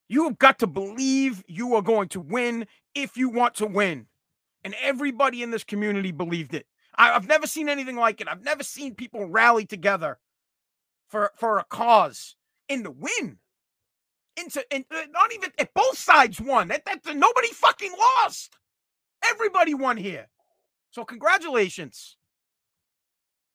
You 0.08 0.24
have 0.24 0.40
got 0.40 0.60
to 0.60 0.68
believe 0.68 1.44
you 1.50 1.76
are 1.76 1.82
going 1.82 2.08
to 2.10 2.22
win 2.22 2.66
if 2.96 3.18
you 3.18 3.28
want 3.28 3.56
to 3.56 3.66
win 3.66 4.08
and 4.64 4.74
everybody 4.82 5.44
in 5.44 5.52
this 5.52 5.66
community 5.66 6.14
believed 6.14 6.54
it. 6.54 6.66
I, 6.96 7.08
have 7.08 7.28
never 7.28 7.46
seen 7.46 7.68
anything 7.68 7.98
like 7.98 8.22
it. 8.22 8.30
I've 8.30 8.44
never 8.44 8.64
seen 8.64 8.96
people 8.96 9.28
rally 9.28 9.66
together 9.66 10.18
for 11.10 11.32
for 11.36 11.60
a 11.60 11.66
cause 11.66 12.38
in 12.70 12.84
the 12.84 12.92
win. 12.92 13.38
Into 14.38 14.64
and 14.72 14.86
uh, 14.90 15.02
not 15.12 15.34
even 15.34 15.52
at 15.60 15.74
both 15.74 15.98
sides 15.98 16.40
won. 16.40 16.70
That, 16.70 16.86
that 16.86 17.06
nobody 17.18 17.50
fucking 17.50 17.92
lost. 18.24 18.56
Everybody 19.26 19.74
won 19.74 19.98
here. 19.98 20.28
So 20.92 21.04
congratulations 21.04 22.16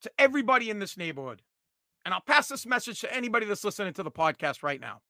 to 0.03 0.11
everybody 0.19 0.69
in 0.69 0.81
this 0.81 0.99
neighborhood. 0.99 1.41
And 2.05 2.13
I'll 2.13 2.21
pass 2.21 2.49
this 2.49 2.67
message 2.67 3.01
to 3.01 3.15
anybody 3.15 3.47
that's 3.47 3.65
listening 3.65 3.93
to 3.95 4.03
the 4.03 4.11
podcast 4.11 4.63
right 4.63 4.81
now. 4.81 5.01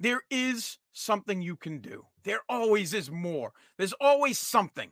There 0.00 0.22
is 0.30 0.78
something 0.92 1.42
you 1.42 1.56
can 1.56 1.78
do. 1.80 2.06
There 2.24 2.40
always 2.48 2.94
is 2.94 3.10
more. 3.10 3.52
There's 3.76 3.92
always 4.00 4.38
something. 4.38 4.90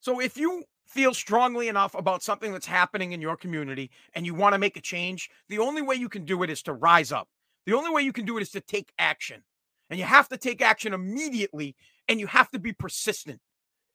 So 0.00 0.20
if 0.20 0.36
you 0.36 0.64
feel 0.86 1.12
strongly 1.12 1.68
enough 1.68 1.94
about 1.94 2.22
something 2.22 2.52
that's 2.52 2.66
happening 2.66 3.12
in 3.12 3.20
your 3.20 3.36
community 3.36 3.90
and 4.14 4.24
you 4.24 4.34
want 4.34 4.54
to 4.54 4.58
make 4.58 4.76
a 4.76 4.80
change, 4.80 5.28
the 5.48 5.58
only 5.58 5.82
way 5.82 5.96
you 5.96 6.08
can 6.08 6.24
do 6.24 6.42
it 6.42 6.50
is 6.50 6.62
to 6.62 6.72
rise 6.72 7.12
up. 7.12 7.28
The 7.66 7.74
only 7.74 7.90
way 7.90 8.02
you 8.02 8.12
can 8.12 8.24
do 8.24 8.38
it 8.38 8.42
is 8.42 8.50
to 8.52 8.60
take 8.60 8.92
action. 8.98 9.42
And 9.90 9.98
you 9.98 10.04
have 10.06 10.28
to 10.28 10.36
take 10.36 10.62
action 10.62 10.94
immediately 10.94 11.76
and 12.08 12.20
you 12.20 12.26
have 12.26 12.50
to 12.50 12.58
be 12.58 12.72
persistent. 12.72 13.40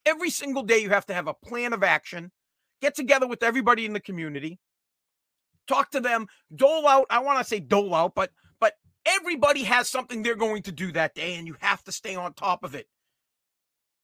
Every 0.05 0.29
single 0.29 0.63
day, 0.63 0.79
you 0.79 0.89
have 0.89 1.05
to 1.07 1.13
have 1.13 1.27
a 1.27 1.33
plan 1.33 1.71
of 1.73 1.81
action, 1.81 2.31
get 2.81 2.93
together 2.93 3.25
with 3.25 3.41
everybody 3.41 3.85
in 3.85 3.93
the 3.93 3.99
community, 3.99 4.59
talk 5.67 5.91
to 5.91 5.99
them, 5.99 6.27
dole 6.55 6.87
out. 6.87 7.07
I 7.09 7.19
want 7.19 7.39
to 7.39 7.45
say 7.45 7.59
dole 7.59 7.93
out, 7.95 8.15
but 8.15 8.31
but 8.59 8.73
Everybody 9.05 9.63
has 9.63 9.89
something 9.89 10.23
they're 10.23 10.35
going 10.35 10.61
to 10.63 10.71
do 10.71 10.91
that 10.93 11.13
day, 11.13 11.35
and 11.35 11.45
you 11.45 11.57
have 11.59 11.83
to 11.83 11.91
stay 11.91 12.15
on 12.15 12.33
top 12.33 12.63
of 12.63 12.73
it. 12.73 12.87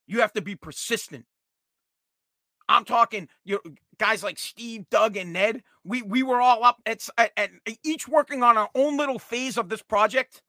You 0.07 0.19
have 0.21 0.33
to 0.33 0.41
be 0.41 0.55
persistent. 0.55 1.25
I'm 2.67 2.83
talking, 2.83 3.29
you 3.45 3.59
know, 3.65 3.71
guys 3.97 4.23
like 4.23 4.37
Steve, 4.37 4.89
Doug, 4.89 5.15
and 5.15 5.31
Ned. 5.33 5.63
We 5.83 6.01
we 6.01 6.21
were 6.21 6.41
all 6.41 6.63
up 6.63 6.81
at, 6.85 7.07
at, 7.17 7.31
at 7.37 7.51
each 7.83 8.07
working 8.07 8.43
on 8.43 8.57
our 8.57 8.69
own 8.75 8.97
little 8.97 9.19
phase 9.19 9.57
of 9.57 9.69
this 9.69 9.81
project 9.81 10.41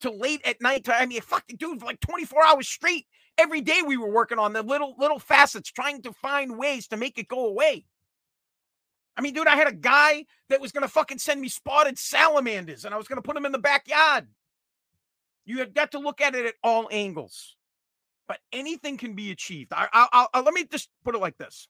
till 0.00 0.18
late 0.18 0.42
at 0.44 0.60
night. 0.60 0.88
I 0.88 1.06
mean, 1.06 1.22
fucking 1.22 1.56
dude, 1.56 1.82
like 1.82 2.00
24 2.00 2.44
hours 2.44 2.68
straight. 2.68 3.06
Every 3.38 3.60
day 3.60 3.80
we 3.84 3.96
were 3.96 4.10
working 4.10 4.38
on 4.38 4.52
the 4.52 4.62
little 4.62 4.94
little 4.98 5.18
facets, 5.18 5.70
trying 5.72 6.02
to 6.02 6.12
find 6.12 6.58
ways 6.58 6.86
to 6.88 6.96
make 6.96 7.18
it 7.18 7.28
go 7.28 7.46
away. 7.46 7.86
I 9.16 9.22
mean, 9.22 9.32
dude, 9.32 9.46
I 9.46 9.56
had 9.56 9.68
a 9.68 9.72
guy 9.72 10.26
that 10.50 10.60
was 10.60 10.72
going 10.72 10.82
to 10.82 10.88
fucking 10.88 11.18
send 11.18 11.40
me 11.40 11.48
spotted 11.48 11.98
salamanders 11.98 12.84
and 12.84 12.94
I 12.94 12.98
was 12.98 13.08
going 13.08 13.16
to 13.16 13.22
put 13.22 13.34
them 13.34 13.46
in 13.46 13.52
the 13.52 13.58
backyard. 13.58 14.26
You 15.44 15.58
have 15.58 15.72
got 15.72 15.92
to 15.92 15.98
look 15.98 16.20
at 16.20 16.34
it 16.34 16.44
at 16.44 16.54
all 16.62 16.88
angles. 16.90 17.56
But 18.28 18.38
anything 18.52 18.98
can 18.98 19.14
be 19.14 19.30
achieved. 19.30 19.72
I, 19.72 19.86
I, 19.92 20.26
I, 20.34 20.40
let 20.40 20.52
me 20.52 20.64
just 20.64 20.90
put 21.04 21.14
it 21.14 21.20
like 21.20 21.38
this 21.38 21.68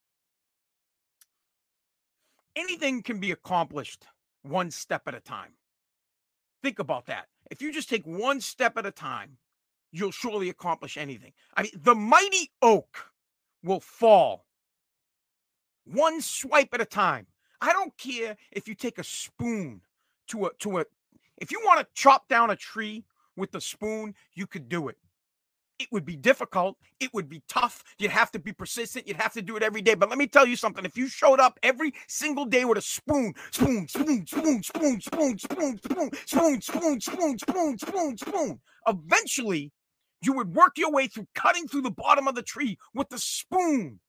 anything 2.57 3.03
can 3.03 3.21
be 3.21 3.31
accomplished 3.31 4.07
one 4.43 4.71
step 4.71 5.03
at 5.07 5.15
a 5.15 5.21
time. 5.21 5.53
Think 6.63 6.79
about 6.79 7.07
that. 7.07 7.27
If 7.51 7.63
you 7.63 7.73
just 7.73 7.89
take 7.89 8.07
one 8.07 8.41
step 8.41 8.77
at 8.77 8.87
a 8.87 8.91
time, 8.91 9.37
you'll 9.93 10.11
surely 10.11 10.49
accomplish 10.49 10.97
anything. 10.97 11.33
I 11.57 11.63
mean, 11.63 11.73
the 11.77 11.95
mighty 11.95 12.51
oak 12.63 13.13
will 13.63 13.81
fall 13.81 14.47
one 15.85 16.21
swipe 16.21 16.71
at 16.73 16.81
a 16.81 16.87
time. 16.87 17.27
I 17.61 17.73
don't 17.73 17.97
care 17.97 18.37
if 18.53 18.69
you 18.69 18.75
take 18.75 18.99
a 18.99 19.05
spoon 19.05 19.81
to 20.29 20.47
a 20.47 20.51
to 20.61 20.79
a 20.79 20.85
if 21.39 21.51
you 21.51 21.61
want 21.65 21.81
to 21.81 21.87
chop 21.95 22.29
down 22.29 22.51
a 22.51 22.57
tree 22.57 23.05
with 23.37 23.55
a 23.55 23.61
spoon, 23.61 24.15
you 24.35 24.47
could 24.47 24.69
do 24.69 24.89
it. 24.89 24.97
It 25.79 25.89
would 25.93 26.07
be 26.07 26.17
difficult. 26.17 26.79
It 27.01 27.13
would 27.13 27.29
be 27.29 27.43
tough. 27.49 27.85
You'd 27.99 28.11
have 28.11 28.31
to 28.33 28.39
be 28.39 28.53
persistent. 28.53 29.07
You'd 29.07 29.19
have 29.19 29.35
to 29.35 29.43
do 29.43 29.57
it 29.57 29.63
every 29.63 29.83
day. 29.83 29.95
But 29.95 30.09
let 30.09 30.17
me 30.17 30.27
tell 30.27 30.47
you 30.47 30.57
something. 30.57 30.87
If 30.87 30.97
you 30.97 31.07
showed 31.07 31.39
up 31.39 31.59
every 31.63 31.93
single 32.09 32.47
day 32.47 32.65
with 32.65 32.79
a 32.79 32.83
spoon, 32.83 33.35
spoon, 33.53 33.87
spoon, 33.87 34.27
spoon, 34.27 34.63
spoon, 34.63 35.01
spoon, 35.03 35.39
spoon, 35.39 35.79
spoon, 35.79 36.21
spoon, 36.23 36.61
spoon, 36.63 37.01
spoon, 37.01 37.39
spoon, 37.39 37.79
spoon, 37.79 38.17
spoon, 38.17 38.61
eventually 38.87 39.71
you 40.23 40.33
would 40.33 40.55
work 40.55 40.79
your 40.79 40.91
way 40.91 41.09
through 41.09 41.27
cutting 41.35 41.69
through 41.69 41.83
the 41.83 41.91
bottom 41.91 42.27
of 42.27 42.35
the 42.35 42.43
tree 42.43 42.79
with 42.95 43.11
the 43.11 43.19
spoon. 43.19 44.01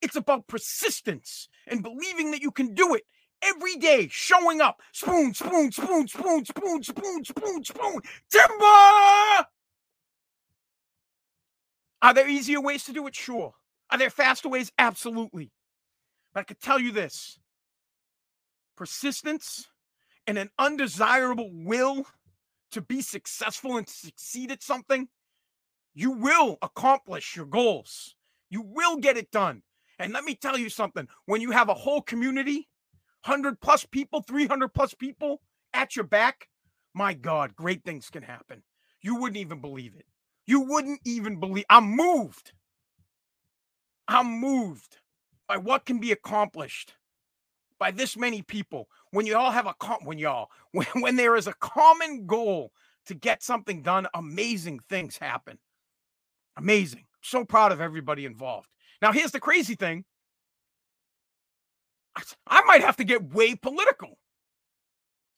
It's 0.00 0.16
about 0.16 0.46
persistence 0.46 1.48
and 1.66 1.82
believing 1.82 2.30
that 2.30 2.42
you 2.42 2.50
can 2.50 2.74
do 2.74 2.94
it 2.94 3.02
every 3.42 3.76
day, 3.76 4.08
showing 4.10 4.60
up. 4.60 4.80
Spoon, 4.92 5.34
spoon, 5.34 5.72
spoon, 5.72 6.06
spoon, 6.08 6.44
spoon, 6.44 6.82
spoon, 6.84 7.24
spoon, 7.24 7.64
spoon. 7.64 8.00
Timber! 8.30 9.46
Are 12.00 12.14
there 12.14 12.28
easier 12.28 12.60
ways 12.60 12.84
to 12.84 12.92
do 12.92 13.06
it? 13.06 13.14
Sure. 13.14 13.54
Are 13.90 13.98
there 13.98 14.10
faster 14.10 14.48
ways? 14.48 14.70
Absolutely. 14.78 15.50
But 16.32 16.40
I 16.40 16.44
could 16.44 16.60
tell 16.60 16.78
you 16.78 16.92
this 16.92 17.38
persistence 18.76 19.66
and 20.28 20.38
an 20.38 20.50
undesirable 20.58 21.50
will 21.52 22.06
to 22.70 22.80
be 22.80 23.00
successful 23.00 23.76
and 23.76 23.88
succeed 23.88 24.52
at 24.52 24.62
something, 24.62 25.08
you 25.94 26.12
will 26.12 26.58
accomplish 26.62 27.34
your 27.34 27.46
goals. 27.46 28.14
You 28.50 28.62
will 28.62 28.98
get 28.98 29.16
it 29.16 29.30
done. 29.30 29.62
And 29.98 30.12
let 30.12 30.24
me 30.24 30.34
tell 30.34 30.58
you 30.58 30.68
something 30.70 31.08
when 31.26 31.40
you 31.40 31.50
have 31.50 31.68
a 31.68 31.74
whole 31.74 32.02
community, 32.02 32.68
100 33.24 33.60
plus 33.60 33.84
people, 33.84 34.22
300 34.22 34.68
plus 34.68 34.94
people 34.94 35.40
at 35.74 35.96
your 35.96 36.04
back, 36.04 36.48
my 36.94 37.14
God, 37.14 37.54
great 37.56 37.84
things 37.84 38.10
can 38.10 38.22
happen. 38.22 38.62
You 39.02 39.16
wouldn't 39.16 39.38
even 39.38 39.60
believe 39.60 39.94
it. 39.96 40.06
You 40.46 40.60
wouldn't 40.60 41.00
even 41.04 41.40
believe. 41.40 41.64
I'm 41.68 41.84
moved. 41.84 42.52
I'm 44.06 44.40
moved 44.40 44.98
by 45.46 45.58
what 45.58 45.84
can 45.84 45.98
be 45.98 46.12
accomplished 46.12 46.94
by 47.78 47.90
this 47.90 48.16
many 48.16 48.42
people 48.42 48.88
when 49.12 49.26
you 49.26 49.36
all 49.36 49.50
have 49.50 49.66
a 49.66 49.74
com- 49.78 50.04
when 50.04 50.18
y'all 50.18 50.50
when, 50.72 50.86
when 51.00 51.16
there 51.16 51.36
is 51.36 51.46
a 51.46 51.54
common 51.54 52.26
goal 52.26 52.72
to 53.06 53.14
get 53.14 53.42
something 53.42 53.82
done 53.82 54.06
amazing 54.14 54.80
things 54.88 55.16
happen 55.18 55.58
amazing 56.56 57.04
so 57.22 57.44
proud 57.44 57.72
of 57.72 57.80
everybody 57.80 58.24
involved 58.24 58.68
now 59.02 59.12
here's 59.12 59.32
the 59.32 59.40
crazy 59.40 59.74
thing 59.74 60.04
i 62.46 62.62
might 62.64 62.82
have 62.82 62.96
to 62.96 63.04
get 63.04 63.32
way 63.32 63.54
political 63.54 64.18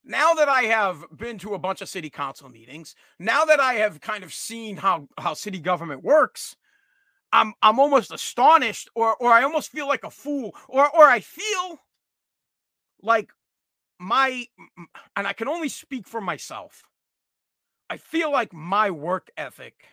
now 0.04 0.34
that 0.34 0.48
I 0.48 0.62
have 0.62 1.04
been 1.16 1.38
to 1.38 1.54
a 1.54 1.58
bunch 1.58 1.82
of 1.82 1.88
city 1.88 2.10
council 2.10 2.48
meetings, 2.48 2.94
now 3.18 3.44
that 3.44 3.60
I 3.60 3.74
have 3.74 4.00
kind 4.00 4.24
of 4.24 4.32
seen 4.32 4.76
how 4.76 5.08
how 5.18 5.34
city 5.34 5.58
government 5.58 6.02
works, 6.02 6.56
I'm 7.32 7.52
I'm 7.62 7.78
almost 7.78 8.12
astonished 8.12 8.88
or 8.94 9.16
or 9.16 9.30
I 9.32 9.42
almost 9.42 9.70
feel 9.70 9.86
like 9.86 10.04
a 10.04 10.10
fool 10.10 10.54
or 10.68 10.88
or 10.96 11.04
I 11.04 11.20
feel 11.20 11.80
like 13.02 13.30
my 13.98 14.46
and 15.16 15.26
I 15.26 15.32
can 15.32 15.48
only 15.48 15.68
speak 15.68 16.08
for 16.08 16.20
myself. 16.20 16.82
I 17.90 17.96
feel 17.98 18.32
like 18.32 18.52
my 18.52 18.90
work 18.90 19.30
ethic 19.36 19.84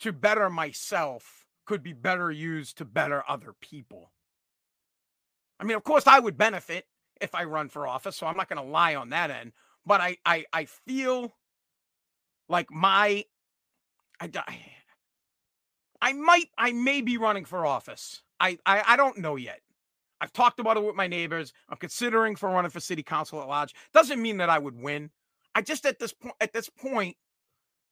to 0.00 0.12
better 0.12 0.50
myself 0.50 1.45
could 1.66 1.82
be 1.82 1.92
better 1.92 2.30
used 2.30 2.78
to 2.78 2.84
better 2.84 3.22
other 3.28 3.54
people. 3.60 4.12
I 5.60 5.64
mean, 5.64 5.76
of 5.76 5.84
course 5.84 6.06
I 6.06 6.18
would 6.18 6.38
benefit 6.38 6.86
if 7.20 7.34
I 7.34 7.44
run 7.44 7.68
for 7.68 7.86
office. 7.86 8.16
So 8.16 8.26
I'm 8.26 8.36
not 8.36 8.48
going 8.48 8.62
to 8.62 8.70
lie 8.70 8.94
on 8.94 9.10
that 9.10 9.30
end. 9.30 9.52
But 9.84 10.00
I, 10.00 10.16
I, 10.24 10.44
I 10.52 10.64
feel 10.64 11.34
like 12.48 12.70
my, 12.70 13.24
I, 14.20 14.30
I 16.00 16.12
might, 16.12 16.48
I 16.58 16.72
may 16.72 17.00
be 17.00 17.18
running 17.18 17.44
for 17.44 17.64
office. 17.64 18.22
I, 18.40 18.58
I, 18.66 18.82
I 18.86 18.96
don't 18.96 19.18
know 19.18 19.36
yet. 19.36 19.60
I've 20.20 20.32
talked 20.32 20.60
about 20.60 20.76
it 20.76 20.84
with 20.84 20.96
my 20.96 21.06
neighbors. 21.06 21.52
I'm 21.68 21.76
considering 21.76 22.36
for 22.36 22.48
running 22.48 22.70
for 22.70 22.80
city 22.80 23.02
council 23.02 23.40
at 23.40 23.48
large. 23.48 23.74
Doesn't 23.92 24.20
mean 24.20 24.38
that 24.38 24.50
I 24.50 24.58
would 24.58 24.80
win. 24.80 25.10
I 25.54 25.62
just 25.62 25.86
at 25.86 25.98
this 25.98 26.12
point, 26.12 26.34
at 26.40 26.52
this 26.52 26.68
point, 26.68 27.16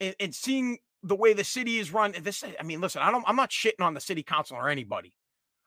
in, 0.01 0.15
in 0.19 0.33
seeing 0.33 0.79
the 1.05 1.15
way 1.17 1.35
the 1.35 1.45
city 1.45 1.79
is 1.79 1.93
run, 1.93 2.15
this, 2.23 2.43
I 2.59 2.63
mean, 2.65 2.81
listen, 2.81 3.03
I 3.03 3.11
don't, 3.11 3.25
I'm 3.29 3.37
not 3.37 3.51
shitting 3.51 3.83
on 3.83 3.95
the 3.95 4.01
city 4.01 4.23
council 4.23 4.57
or 4.57 4.69
anybody. 4.69 5.13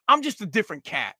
I'm 0.08 0.22
just 0.22 0.42
a 0.42 0.46
different 0.46 0.84
cat. 0.84 1.16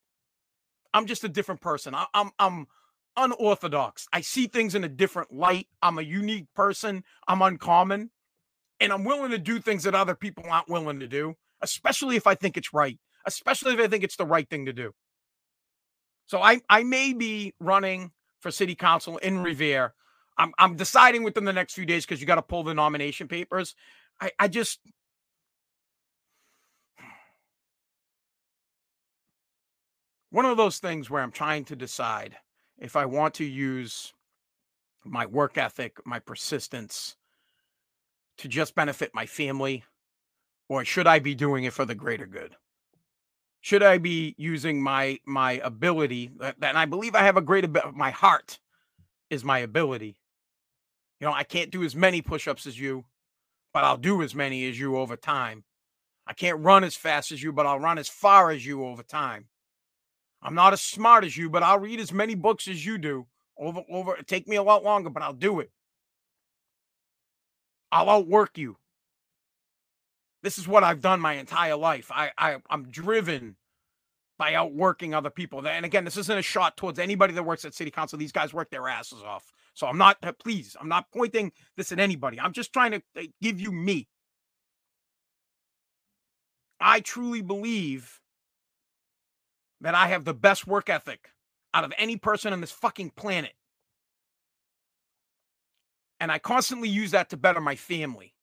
I'm 0.94 1.06
just 1.06 1.24
a 1.24 1.30
different 1.30 1.62
person. 1.62 1.94
I, 1.94 2.06
I'm 2.14 2.32
I'm 2.40 2.68
unorthodox. 3.16 4.08
I 4.14 4.22
see 4.22 4.48
things 4.48 4.76
in 4.76 4.84
a 4.84 4.90
different 4.90 5.34
light. 5.34 5.68
I'm 5.82 5.98
a 6.00 6.04
unique 6.04 6.48
person. 6.56 7.04
I'm 7.28 7.42
uncommon, 7.42 8.12
and 8.80 8.94
I'm 8.94 9.04
willing 9.04 9.32
to 9.32 9.38
do 9.38 9.60
things 9.60 9.84
that 9.84 9.96
other 9.96 10.16
people 10.16 10.46
aren't 10.50 10.70
willing 10.70 11.00
to 11.02 11.08
do, 11.08 11.36
especially 11.62 12.16
if 12.16 12.28
I 12.28 12.36
think 12.36 12.58
it's 12.58 12.74
right. 12.74 12.98
Especially 13.26 13.74
if 13.74 13.80
I 13.80 13.88
think 13.88 14.04
it's 14.04 14.16
the 14.16 14.26
right 14.26 14.50
thing 14.50 14.66
to 14.66 14.74
do. 14.74 14.94
So 16.28 16.42
I 16.42 16.62
I 16.70 16.84
may 16.84 17.14
be 17.14 17.54
running 17.60 18.12
for 18.40 18.52
city 18.52 18.76
council 18.76 19.18
in 19.18 19.44
Revere. 19.44 19.94
I'm 20.38 20.54
I'm 20.58 20.76
deciding 20.76 21.24
within 21.24 21.46
the 21.46 21.54
next 21.54 21.74
few 21.74 21.86
days 21.86 22.06
because 22.06 22.22
you 22.22 22.28
got 22.28 22.36
to 22.36 22.42
pull 22.42 22.64
the 22.64 22.74
nomination 22.74 23.28
papers. 23.28 23.76
I 24.20 24.32
I 24.40 24.48
just 24.48 24.80
one 30.30 30.46
of 30.46 30.58
those 30.58 30.80
things 30.80 31.10
where 31.10 31.22
I'm 31.22 31.32
trying 31.32 31.66
to 31.66 31.76
decide 31.76 32.36
if 32.78 32.96
I 32.96 33.06
want 33.06 33.34
to 33.36 33.46
use 33.46 34.14
my 35.04 35.26
work 35.26 35.58
ethic, 35.58 35.98
my 36.06 36.20
persistence 36.20 37.16
to 38.38 38.48
just 38.48 38.76
benefit 38.76 39.12
my 39.14 39.26
family, 39.26 39.84
or 40.70 40.86
should 40.86 41.08
I 41.08 41.20
be 41.20 41.34
doing 41.34 41.64
it 41.64 41.74
for 41.74 41.86
the 41.86 41.96
greater 41.96 42.28
good? 42.28 42.56
Should 43.62 43.84
I 43.84 43.98
be 43.98 44.36
using 44.38 44.82
my 44.82 45.20
my 45.26 45.54
ability 45.64 46.32
that, 46.40 46.56
and 46.62 46.78
I 46.78 46.86
believe 46.86 47.16
I 47.16 47.24
have 47.24 47.38
a 47.38 47.42
great. 47.42 47.66
My 47.94 48.12
heart 48.12 48.60
is 49.30 49.44
my 49.44 49.60
ability. 49.60 50.18
You 51.20 51.28
know, 51.28 51.34
I 51.34 51.44
can't 51.44 51.72
do 51.72 51.84
as 51.84 51.96
many 51.96 52.22
push-ups 52.22 52.68
as 52.68 52.80
you, 52.80 53.06
but 53.78 53.84
I'll 53.84 53.96
do 53.96 54.24
as 54.24 54.34
many 54.34 54.68
as 54.68 54.80
you 54.80 54.98
over 54.98 55.16
time. 55.16 55.64
I 56.26 56.34
can't 56.34 56.64
run 56.64 56.84
as 56.84 56.96
fast 56.96 57.32
as 57.32 57.44
you, 57.44 57.54
but 57.54 57.68
I'll 57.68 57.80
run 57.80 58.00
as 58.00 58.10
far 58.10 58.50
as 58.50 58.66
you 58.66 58.84
over 58.84 59.04
time. 59.04 59.50
I'm 60.42 60.56
not 60.56 60.74
as 60.74 60.82
smart 60.82 61.24
as 61.24 61.38
you, 61.38 61.48
but 61.48 61.62
I'll 61.62 61.78
read 61.78 62.00
as 62.00 62.12
many 62.12 62.34
books 62.34 62.68
as 62.68 62.84
you 62.84 62.98
do. 62.98 63.28
Over, 63.56 63.84
over, 63.88 64.16
it. 64.16 64.26
take 64.26 64.48
me 64.48 64.56
a 64.56 64.64
lot 64.64 64.84
longer, 64.84 65.12
but 65.12 65.22
I'll 65.22 65.32
do 65.32 65.60
it. 65.60 65.70
I'll 67.92 68.10
outwork 68.10 68.58
you. 68.58 68.78
This 70.42 70.58
is 70.58 70.68
what 70.68 70.84
I've 70.84 71.02
done 71.02 71.20
my 71.20 71.34
entire 71.34 71.76
life. 71.76 72.10
I, 72.12 72.32
I 72.36 72.58
I'm 72.72 72.90
driven 72.90 73.58
by 74.40 74.56
outworking 74.56 75.14
other 75.14 75.30
people. 75.30 75.68
And 75.68 75.86
again, 75.86 76.04
this 76.04 76.18
isn't 76.18 76.36
a 76.40 76.42
shot 76.42 76.78
towards 76.78 76.98
anybody 76.98 77.36
that 77.36 77.44
works 77.44 77.64
at 77.64 77.76
city 77.76 77.92
council. 77.92 78.18
These 78.18 78.32
guys 78.32 78.56
work 78.56 78.72
their 78.72 78.88
asses 78.88 79.22
off. 79.22 79.52
So 79.78 79.86
I'm 79.86 80.00
not, 80.00 80.18
uh, 80.24 80.32
please, 80.44 80.76
I'm 80.82 80.90
not 80.90 81.06
pointing 81.14 81.52
this 81.76 81.92
at 81.92 82.00
anybody. 82.00 82.40
I'm 82.40 82.52
just 82.52 82.74
trying 82.74 82.94
to 82.94 83.02
uh, 83.16 83.24
give 83.44 83.62
you 83.62 83.72
me. 83.72 84.08
I 86.80 87.00
truly 87.00 87.44
believe 87.44 88.20
that 89.82 89.94
I 89.94 90.08
have 90.08 90.26
the 90.26 90.34
best 90.34 90.66
work 90.66 90.90
ethic 90.90 91.30
out 91.76 91.84
of 91.84 91.94
any 92.00 92.18
person 92.18 92.54
on 92.54 92.60
this 92.60 92.72
fucking 92.72 93.12
planet. 93.12 93.54
And 96.20 96.32
I 96.32 96.40
constantly 96.40 96.90
use 96.90 97.12
that 97.12 97.30
to 97.30 97.38
better 97.38 97.62
my 97.62 97.76
family. 97.76 98.34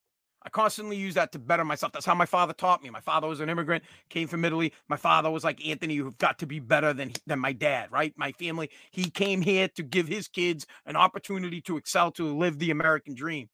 I 0.44 0.50
constantly 0.50 0.96
use 0.96 1.14
that 1.14 1.32
to 1.32 1.38
better 1.38 1.64
myself. 1.64 1.92
That's 1.92 2.04
how 2.04 2.14
my 2.14 2.26
father 2.26 2.52
taught 2.52 2.82
me. 2.82 2.90
My 2.90 3.00
father 3.00 3.26
was 3.26 3.40
an 3.40 3.48
immigrant, 3.48 3.82
came 4.10 4.28
from 4.28 4.44
Italy. 4.44 4.72
My 4.88 4.96
father 4.96 5.30
was 5.30 5.42
like 5.42 5.66
Anthony, 5.66 5.94
you've 5.94 6.18
got 6.18 6.38
to 6.40 6.46
be 6.46 6.60
better 6.60 6.92
than 6.92 7.12
than 7.26 7.38
my 7.38 7.52
dad, 7.52 7.90
right? 7.90 8.12
My 8.16 8.32
family. 8.32 8.70
He 8.90 9.10
came 9.10 9.40
here 9.40 9.68
to 9.68 9.82
give 9.82 10.06
his 10.06 10.28
kids 10.28 10.66
an 10.86 10.96
opportunity 10.96 11.60
to 11.62 11.76
excel, 11.76 12.10
to 12.12 12.36
live 12.36 12.58
the 12.58 12.70
American 12.70 13.14
dream. 13.14 13.48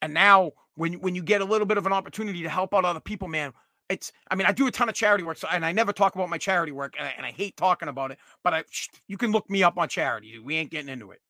And 0.00 0.14
now, 0.14 0.52
when 0.76 0.94
when 0.94 1.14
you 1.14 1.22
get 1.22 1.42
a 1.42 1.44
little 1.44 1.66
bit 1.66 1.78
of 1.78 1.86
an 1.86 1.92
opportunity 1.92 2.42
to 2.42 2.48
help 2.48 2.74
out 2.74 2.84
other 2.84 3.00
people, 3.00 3.28
man, 3.28 3.52
it's 3.88 4.12
i 4.30 4.34
mean 4.34 4.46
i 4.46 4.52
do 4.52 4.66
a 4.66 4.70
ton 4.70 4.88
of 4.88 4.94
charity 4.94 5.24
work 5.24 5.36
so, 5.36 5.48
and 5.50 5.64
i 5.64 5.72
never 5.72 5.92
talk 5.92 6.14
about 6.14 6.28
my 6.28 6.38
charity 6.38 6.72
work 6.72 6.94
and 6.98 7.06
I, 7.06 7.14
and 7.16 7.24
I 7.24 7.30
hate 7.30 7.56
talking 7.56 7.88
about 7.88 8.10
it 8.10 8.18
but 8.42 8.54
i 8.54 8.64
you 9.06 9.16
can 9.16 9.32
look 9.32 9.48
me 9.48 9.62
up 9.62 9.78
on 9.78 9.88
charity 9.88 10.38
we 10.38 10.56
ain't 10.56 10.70
getting 10.70 10.88
into 10.88 11.12
it 11.12 11.20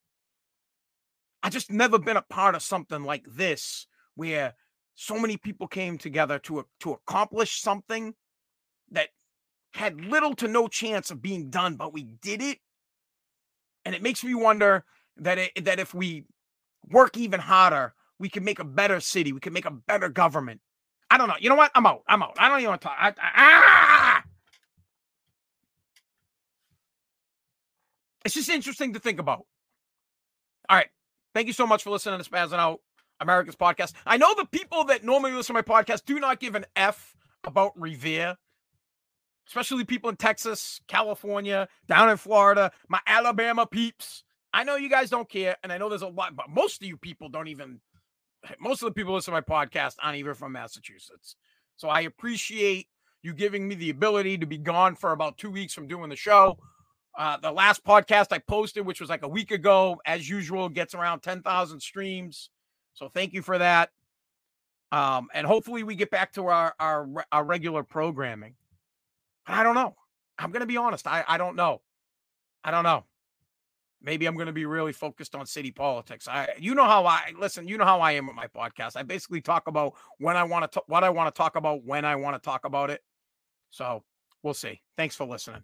i 1.42 1.48
just 1.48 1.70
never 1.70 1.98
been 1.98 2.16
a 2.16 2.22
part 2.22 2.54
of 2.54 2.62
something 2.62 3.04
like 3.04 3.24
this 3.28 3.86
where 4.14 4.54
so 4.94 5.18
many 5.18 5.36
people 5.36 5.66
came 5.66 5.98
together 5.98 6.38
to 6.38 6.64
to 6.80 6.92
accomplish 6.92 7.60
something 7.60 8.14
that 8.90 9.08
had 9.74 10.00
little 10.00 10.34
to 10.34 10.48
no 10.48 10.68
chance 10.68 11.10
of 11.10 11.22
being 11.22 11.50
done 11.50 11.76
but 11.76 11.92
we 11.92 12.04
did 12.22 12.40
it 12.42 12.58
and 13.84 13.94
it 13.94 14.02
makes 14.02 14.24
me 14.24 14.34
wonder 14.34 14.84
that 15.16 15.38
it, 15.38 15.64
that 15.64 15.78
if 15.78 15.94
we 15.94 16.24
work 16.88 17.16
even 17.16 17.40
harder 17.40 17.94
we 18.18 18.28
can 18.28 18.44
make 18.44 18.58
a 18.58 18.64
better 18.64 19.00
city 19.00 19.32
we 19.32 19.40
can 19.40 19.52
make 19.52 19.66
a 19.66 19.70
better 19.70 20.08
government 20.08 20.60
I 21.10 21.18
don't 21.18 21.28
know. 21.28 21.36
You 21.38 21.48
know 21.48 21.54
what? 21.54 21.70
I'm 21.74 21.86
out. 21.86 22.02
I'm 22.08 22.22
out. 22.22 22.36
I 22.38 22.48
don't 22.48 22.58
even 22.58 22.70
want 22.70 22.80
to 22.80 22.88
talk. 22.88 22.96
I, 22.98 23.08
I, 23.08 23.12
ah! 23.18 24.22
It's 28.24 28.34
just 28.34 28.50
interesting 28.50 28.94
to 28.94 28.98
think 28.98 29.20
about. 29.20 29.46
All 30.68 30.76
right. 30.76 30.88
Thank 31.36 31.48
you 31.48 31.52
so 31.52 31.66
much 31.66 31.82
for 31.82 31.90
listening 31.90 32.18
to 32.18 32.30
Spazzing 32.30 32.58
Out. 32.58 32.80
America's 33.20 33.56
podcast. 33.56 33.92
I 34.06 34.16
know 34.16 34.32
the 34.34 34.46
people 34.46 34.84
that 34.84 35.04
normally 35.04 35.32
listen 35.32 35.54
to 35.54 35.62
my 35.62 35.82
podcast 35.82 36.06
do 36.06 36.18
not 36.18 36.40
give 36.40 36.54
an 36.54 36.64
F 36.74 37.14
about 37.44 37.78
Revere, 37.78 38.38
especially 39.46 39.84
people 39.84 40.08
in 40.08 40.16
Texas, 40.16 40.80
California, 40.88 41.68
down 41.88 42.08
in 42.08 42.16
Florida, 42.16 42.72
my 42.88 43.00
Alabama 43.06 43.66
peeps. 43.66 44.24
I 44.54 44.64
know 44.64 44.76
you 44.76 44.88
guys 44.88 45.10
don't 45.10 45.28
care, 45.28 45.56
and 45.62 45.70
I 45.70 45.76
know 45.76 45.90
there's 45.90 46.00
a 46.00 46.08
lot, 46.08 46.34
but 46.36 46.48
most 46.48 46.80
of 46.80 46.88
you 46.88 46.96
people 46.96 47.28
don't 47.28 47.48
even. 47.48 47.80
Most 48.58 48.80
of 48.80 48.86
the 48.86 48.94
people 48.94 49.12
listen 49.12 49.34
to 49.34 49.38
my 49.38 49.42
podcast 49.42 49.96
aren't 50.02 50.16
even 50.16 50.32
from 50.32 50.52
Massachusetts. 50.52 51.36
So 51.76 51.90
I 51.90 52.00
appreciate 52.00 52.86
you 53.22 53.34
giving 53.34 53.68
me 53.68 53.74
the 53.74 53.90
ability 53.90 54.38
to 54.38 54.46
be 54.46 54.56
gone 54.56 54.94
for 54.94 55.12
about 55.12 55.36
two 55.36 55.50
weeks 55.50 55.74
from 55.74 55.86
doing 55.86 56.08
the 56.08 56.16
show. 56.16 56.56
Uh, 57.16 57.38
the 57.38 57.50
last 57.50 57.82
podcast 57.82 58.26
I 58.30 58.38
posted, 58.38 58.84
which 58.84 59.00
was 59.00 59.08
like 59.08 59.22
a 59.22 59.28
week 59.28 59.50
ago, 59.50 60.00
as 60.04 60.28
usual, 60.28 60.68
gets 60.68 60.94
around 60.94 61.20
10,000 61.20 61.80
streams. 61.80 62.50
So 62.92 63.08
thank 63.08 63.32
you 63.32 63.42
for 63.42 63.58
that. 63.58 63.90
Um, 64.92 65.28
and 65.34 65.46
hopefully 65.46 65.82
we 65.82 65.94
get 65.94 66.10
back 66.10 66.32
to 66.34 66.46
our, 66.46 66.74
our, 66.78 67.08
our 67.32 67.44
regular 67.44 67.82
programming. 67.82 68.54
I 69.46 69.62
don't 69.62 69.74
know. 69.74 69.96
I'm 70.38 70.50
going 70.50 70.60
to 70.60 70.66
be 70.66 70.76
honest. 70.76 71.06
I, 71.06 71.24
I 71.26 71.38
don't 71.38 71.56
know. 71.56 71.80
I 72.62 72.70
don't 72.70 72.84
know. 72.84 73.04
Maybe 74.02 74.26
I'm 74.26 74.34
going 74.34 74.46
to 74.46 74.52
be 74.52 74.66
really 74.66 74.92
focused 74.92 75.34
on 75.34 75.46
city 75.46 75.70
politics. 75.70 76.28
I, 76.28 76.50
you 76.58 76.74
know 76.74 76.84
how 76.84 77.06
I 77.06 77.32
listen. 77.38 77.66
You 77.66 77.78
know 77.78 77.84
how 77.84 78.00
I 78.00 78.12
am 78.12 78.26
with 78.26 78.36
my 78.36 78.46
podcast. 78.46 78.96
I 78.96 79.02
basically 79.02 79.40
talk 79.40 79.68
about 79.68 79.94
when 80.18 80.36
I 80.36 80.44
want 80.44 80.70
to, 80.70 80.82
what 80.86 81.02
I 81.02 81.10
want 81.10 81.34
to 81.34 81.36
talk 81.36 81.56
about, 81.56 81.84
when 81.84 82.04
I 82.04 82.14
want 82.16 82.40
to 82.40 82.44
talk 82.44 82.66
about 82.66 82.90
it. 82.90 83.02
So 83.70 84.04
we'll 84.42 84.54
see. 84.54 84.82
Thanks 84.96 85.16
for 85.16 85.26
listening. 85.26 85.62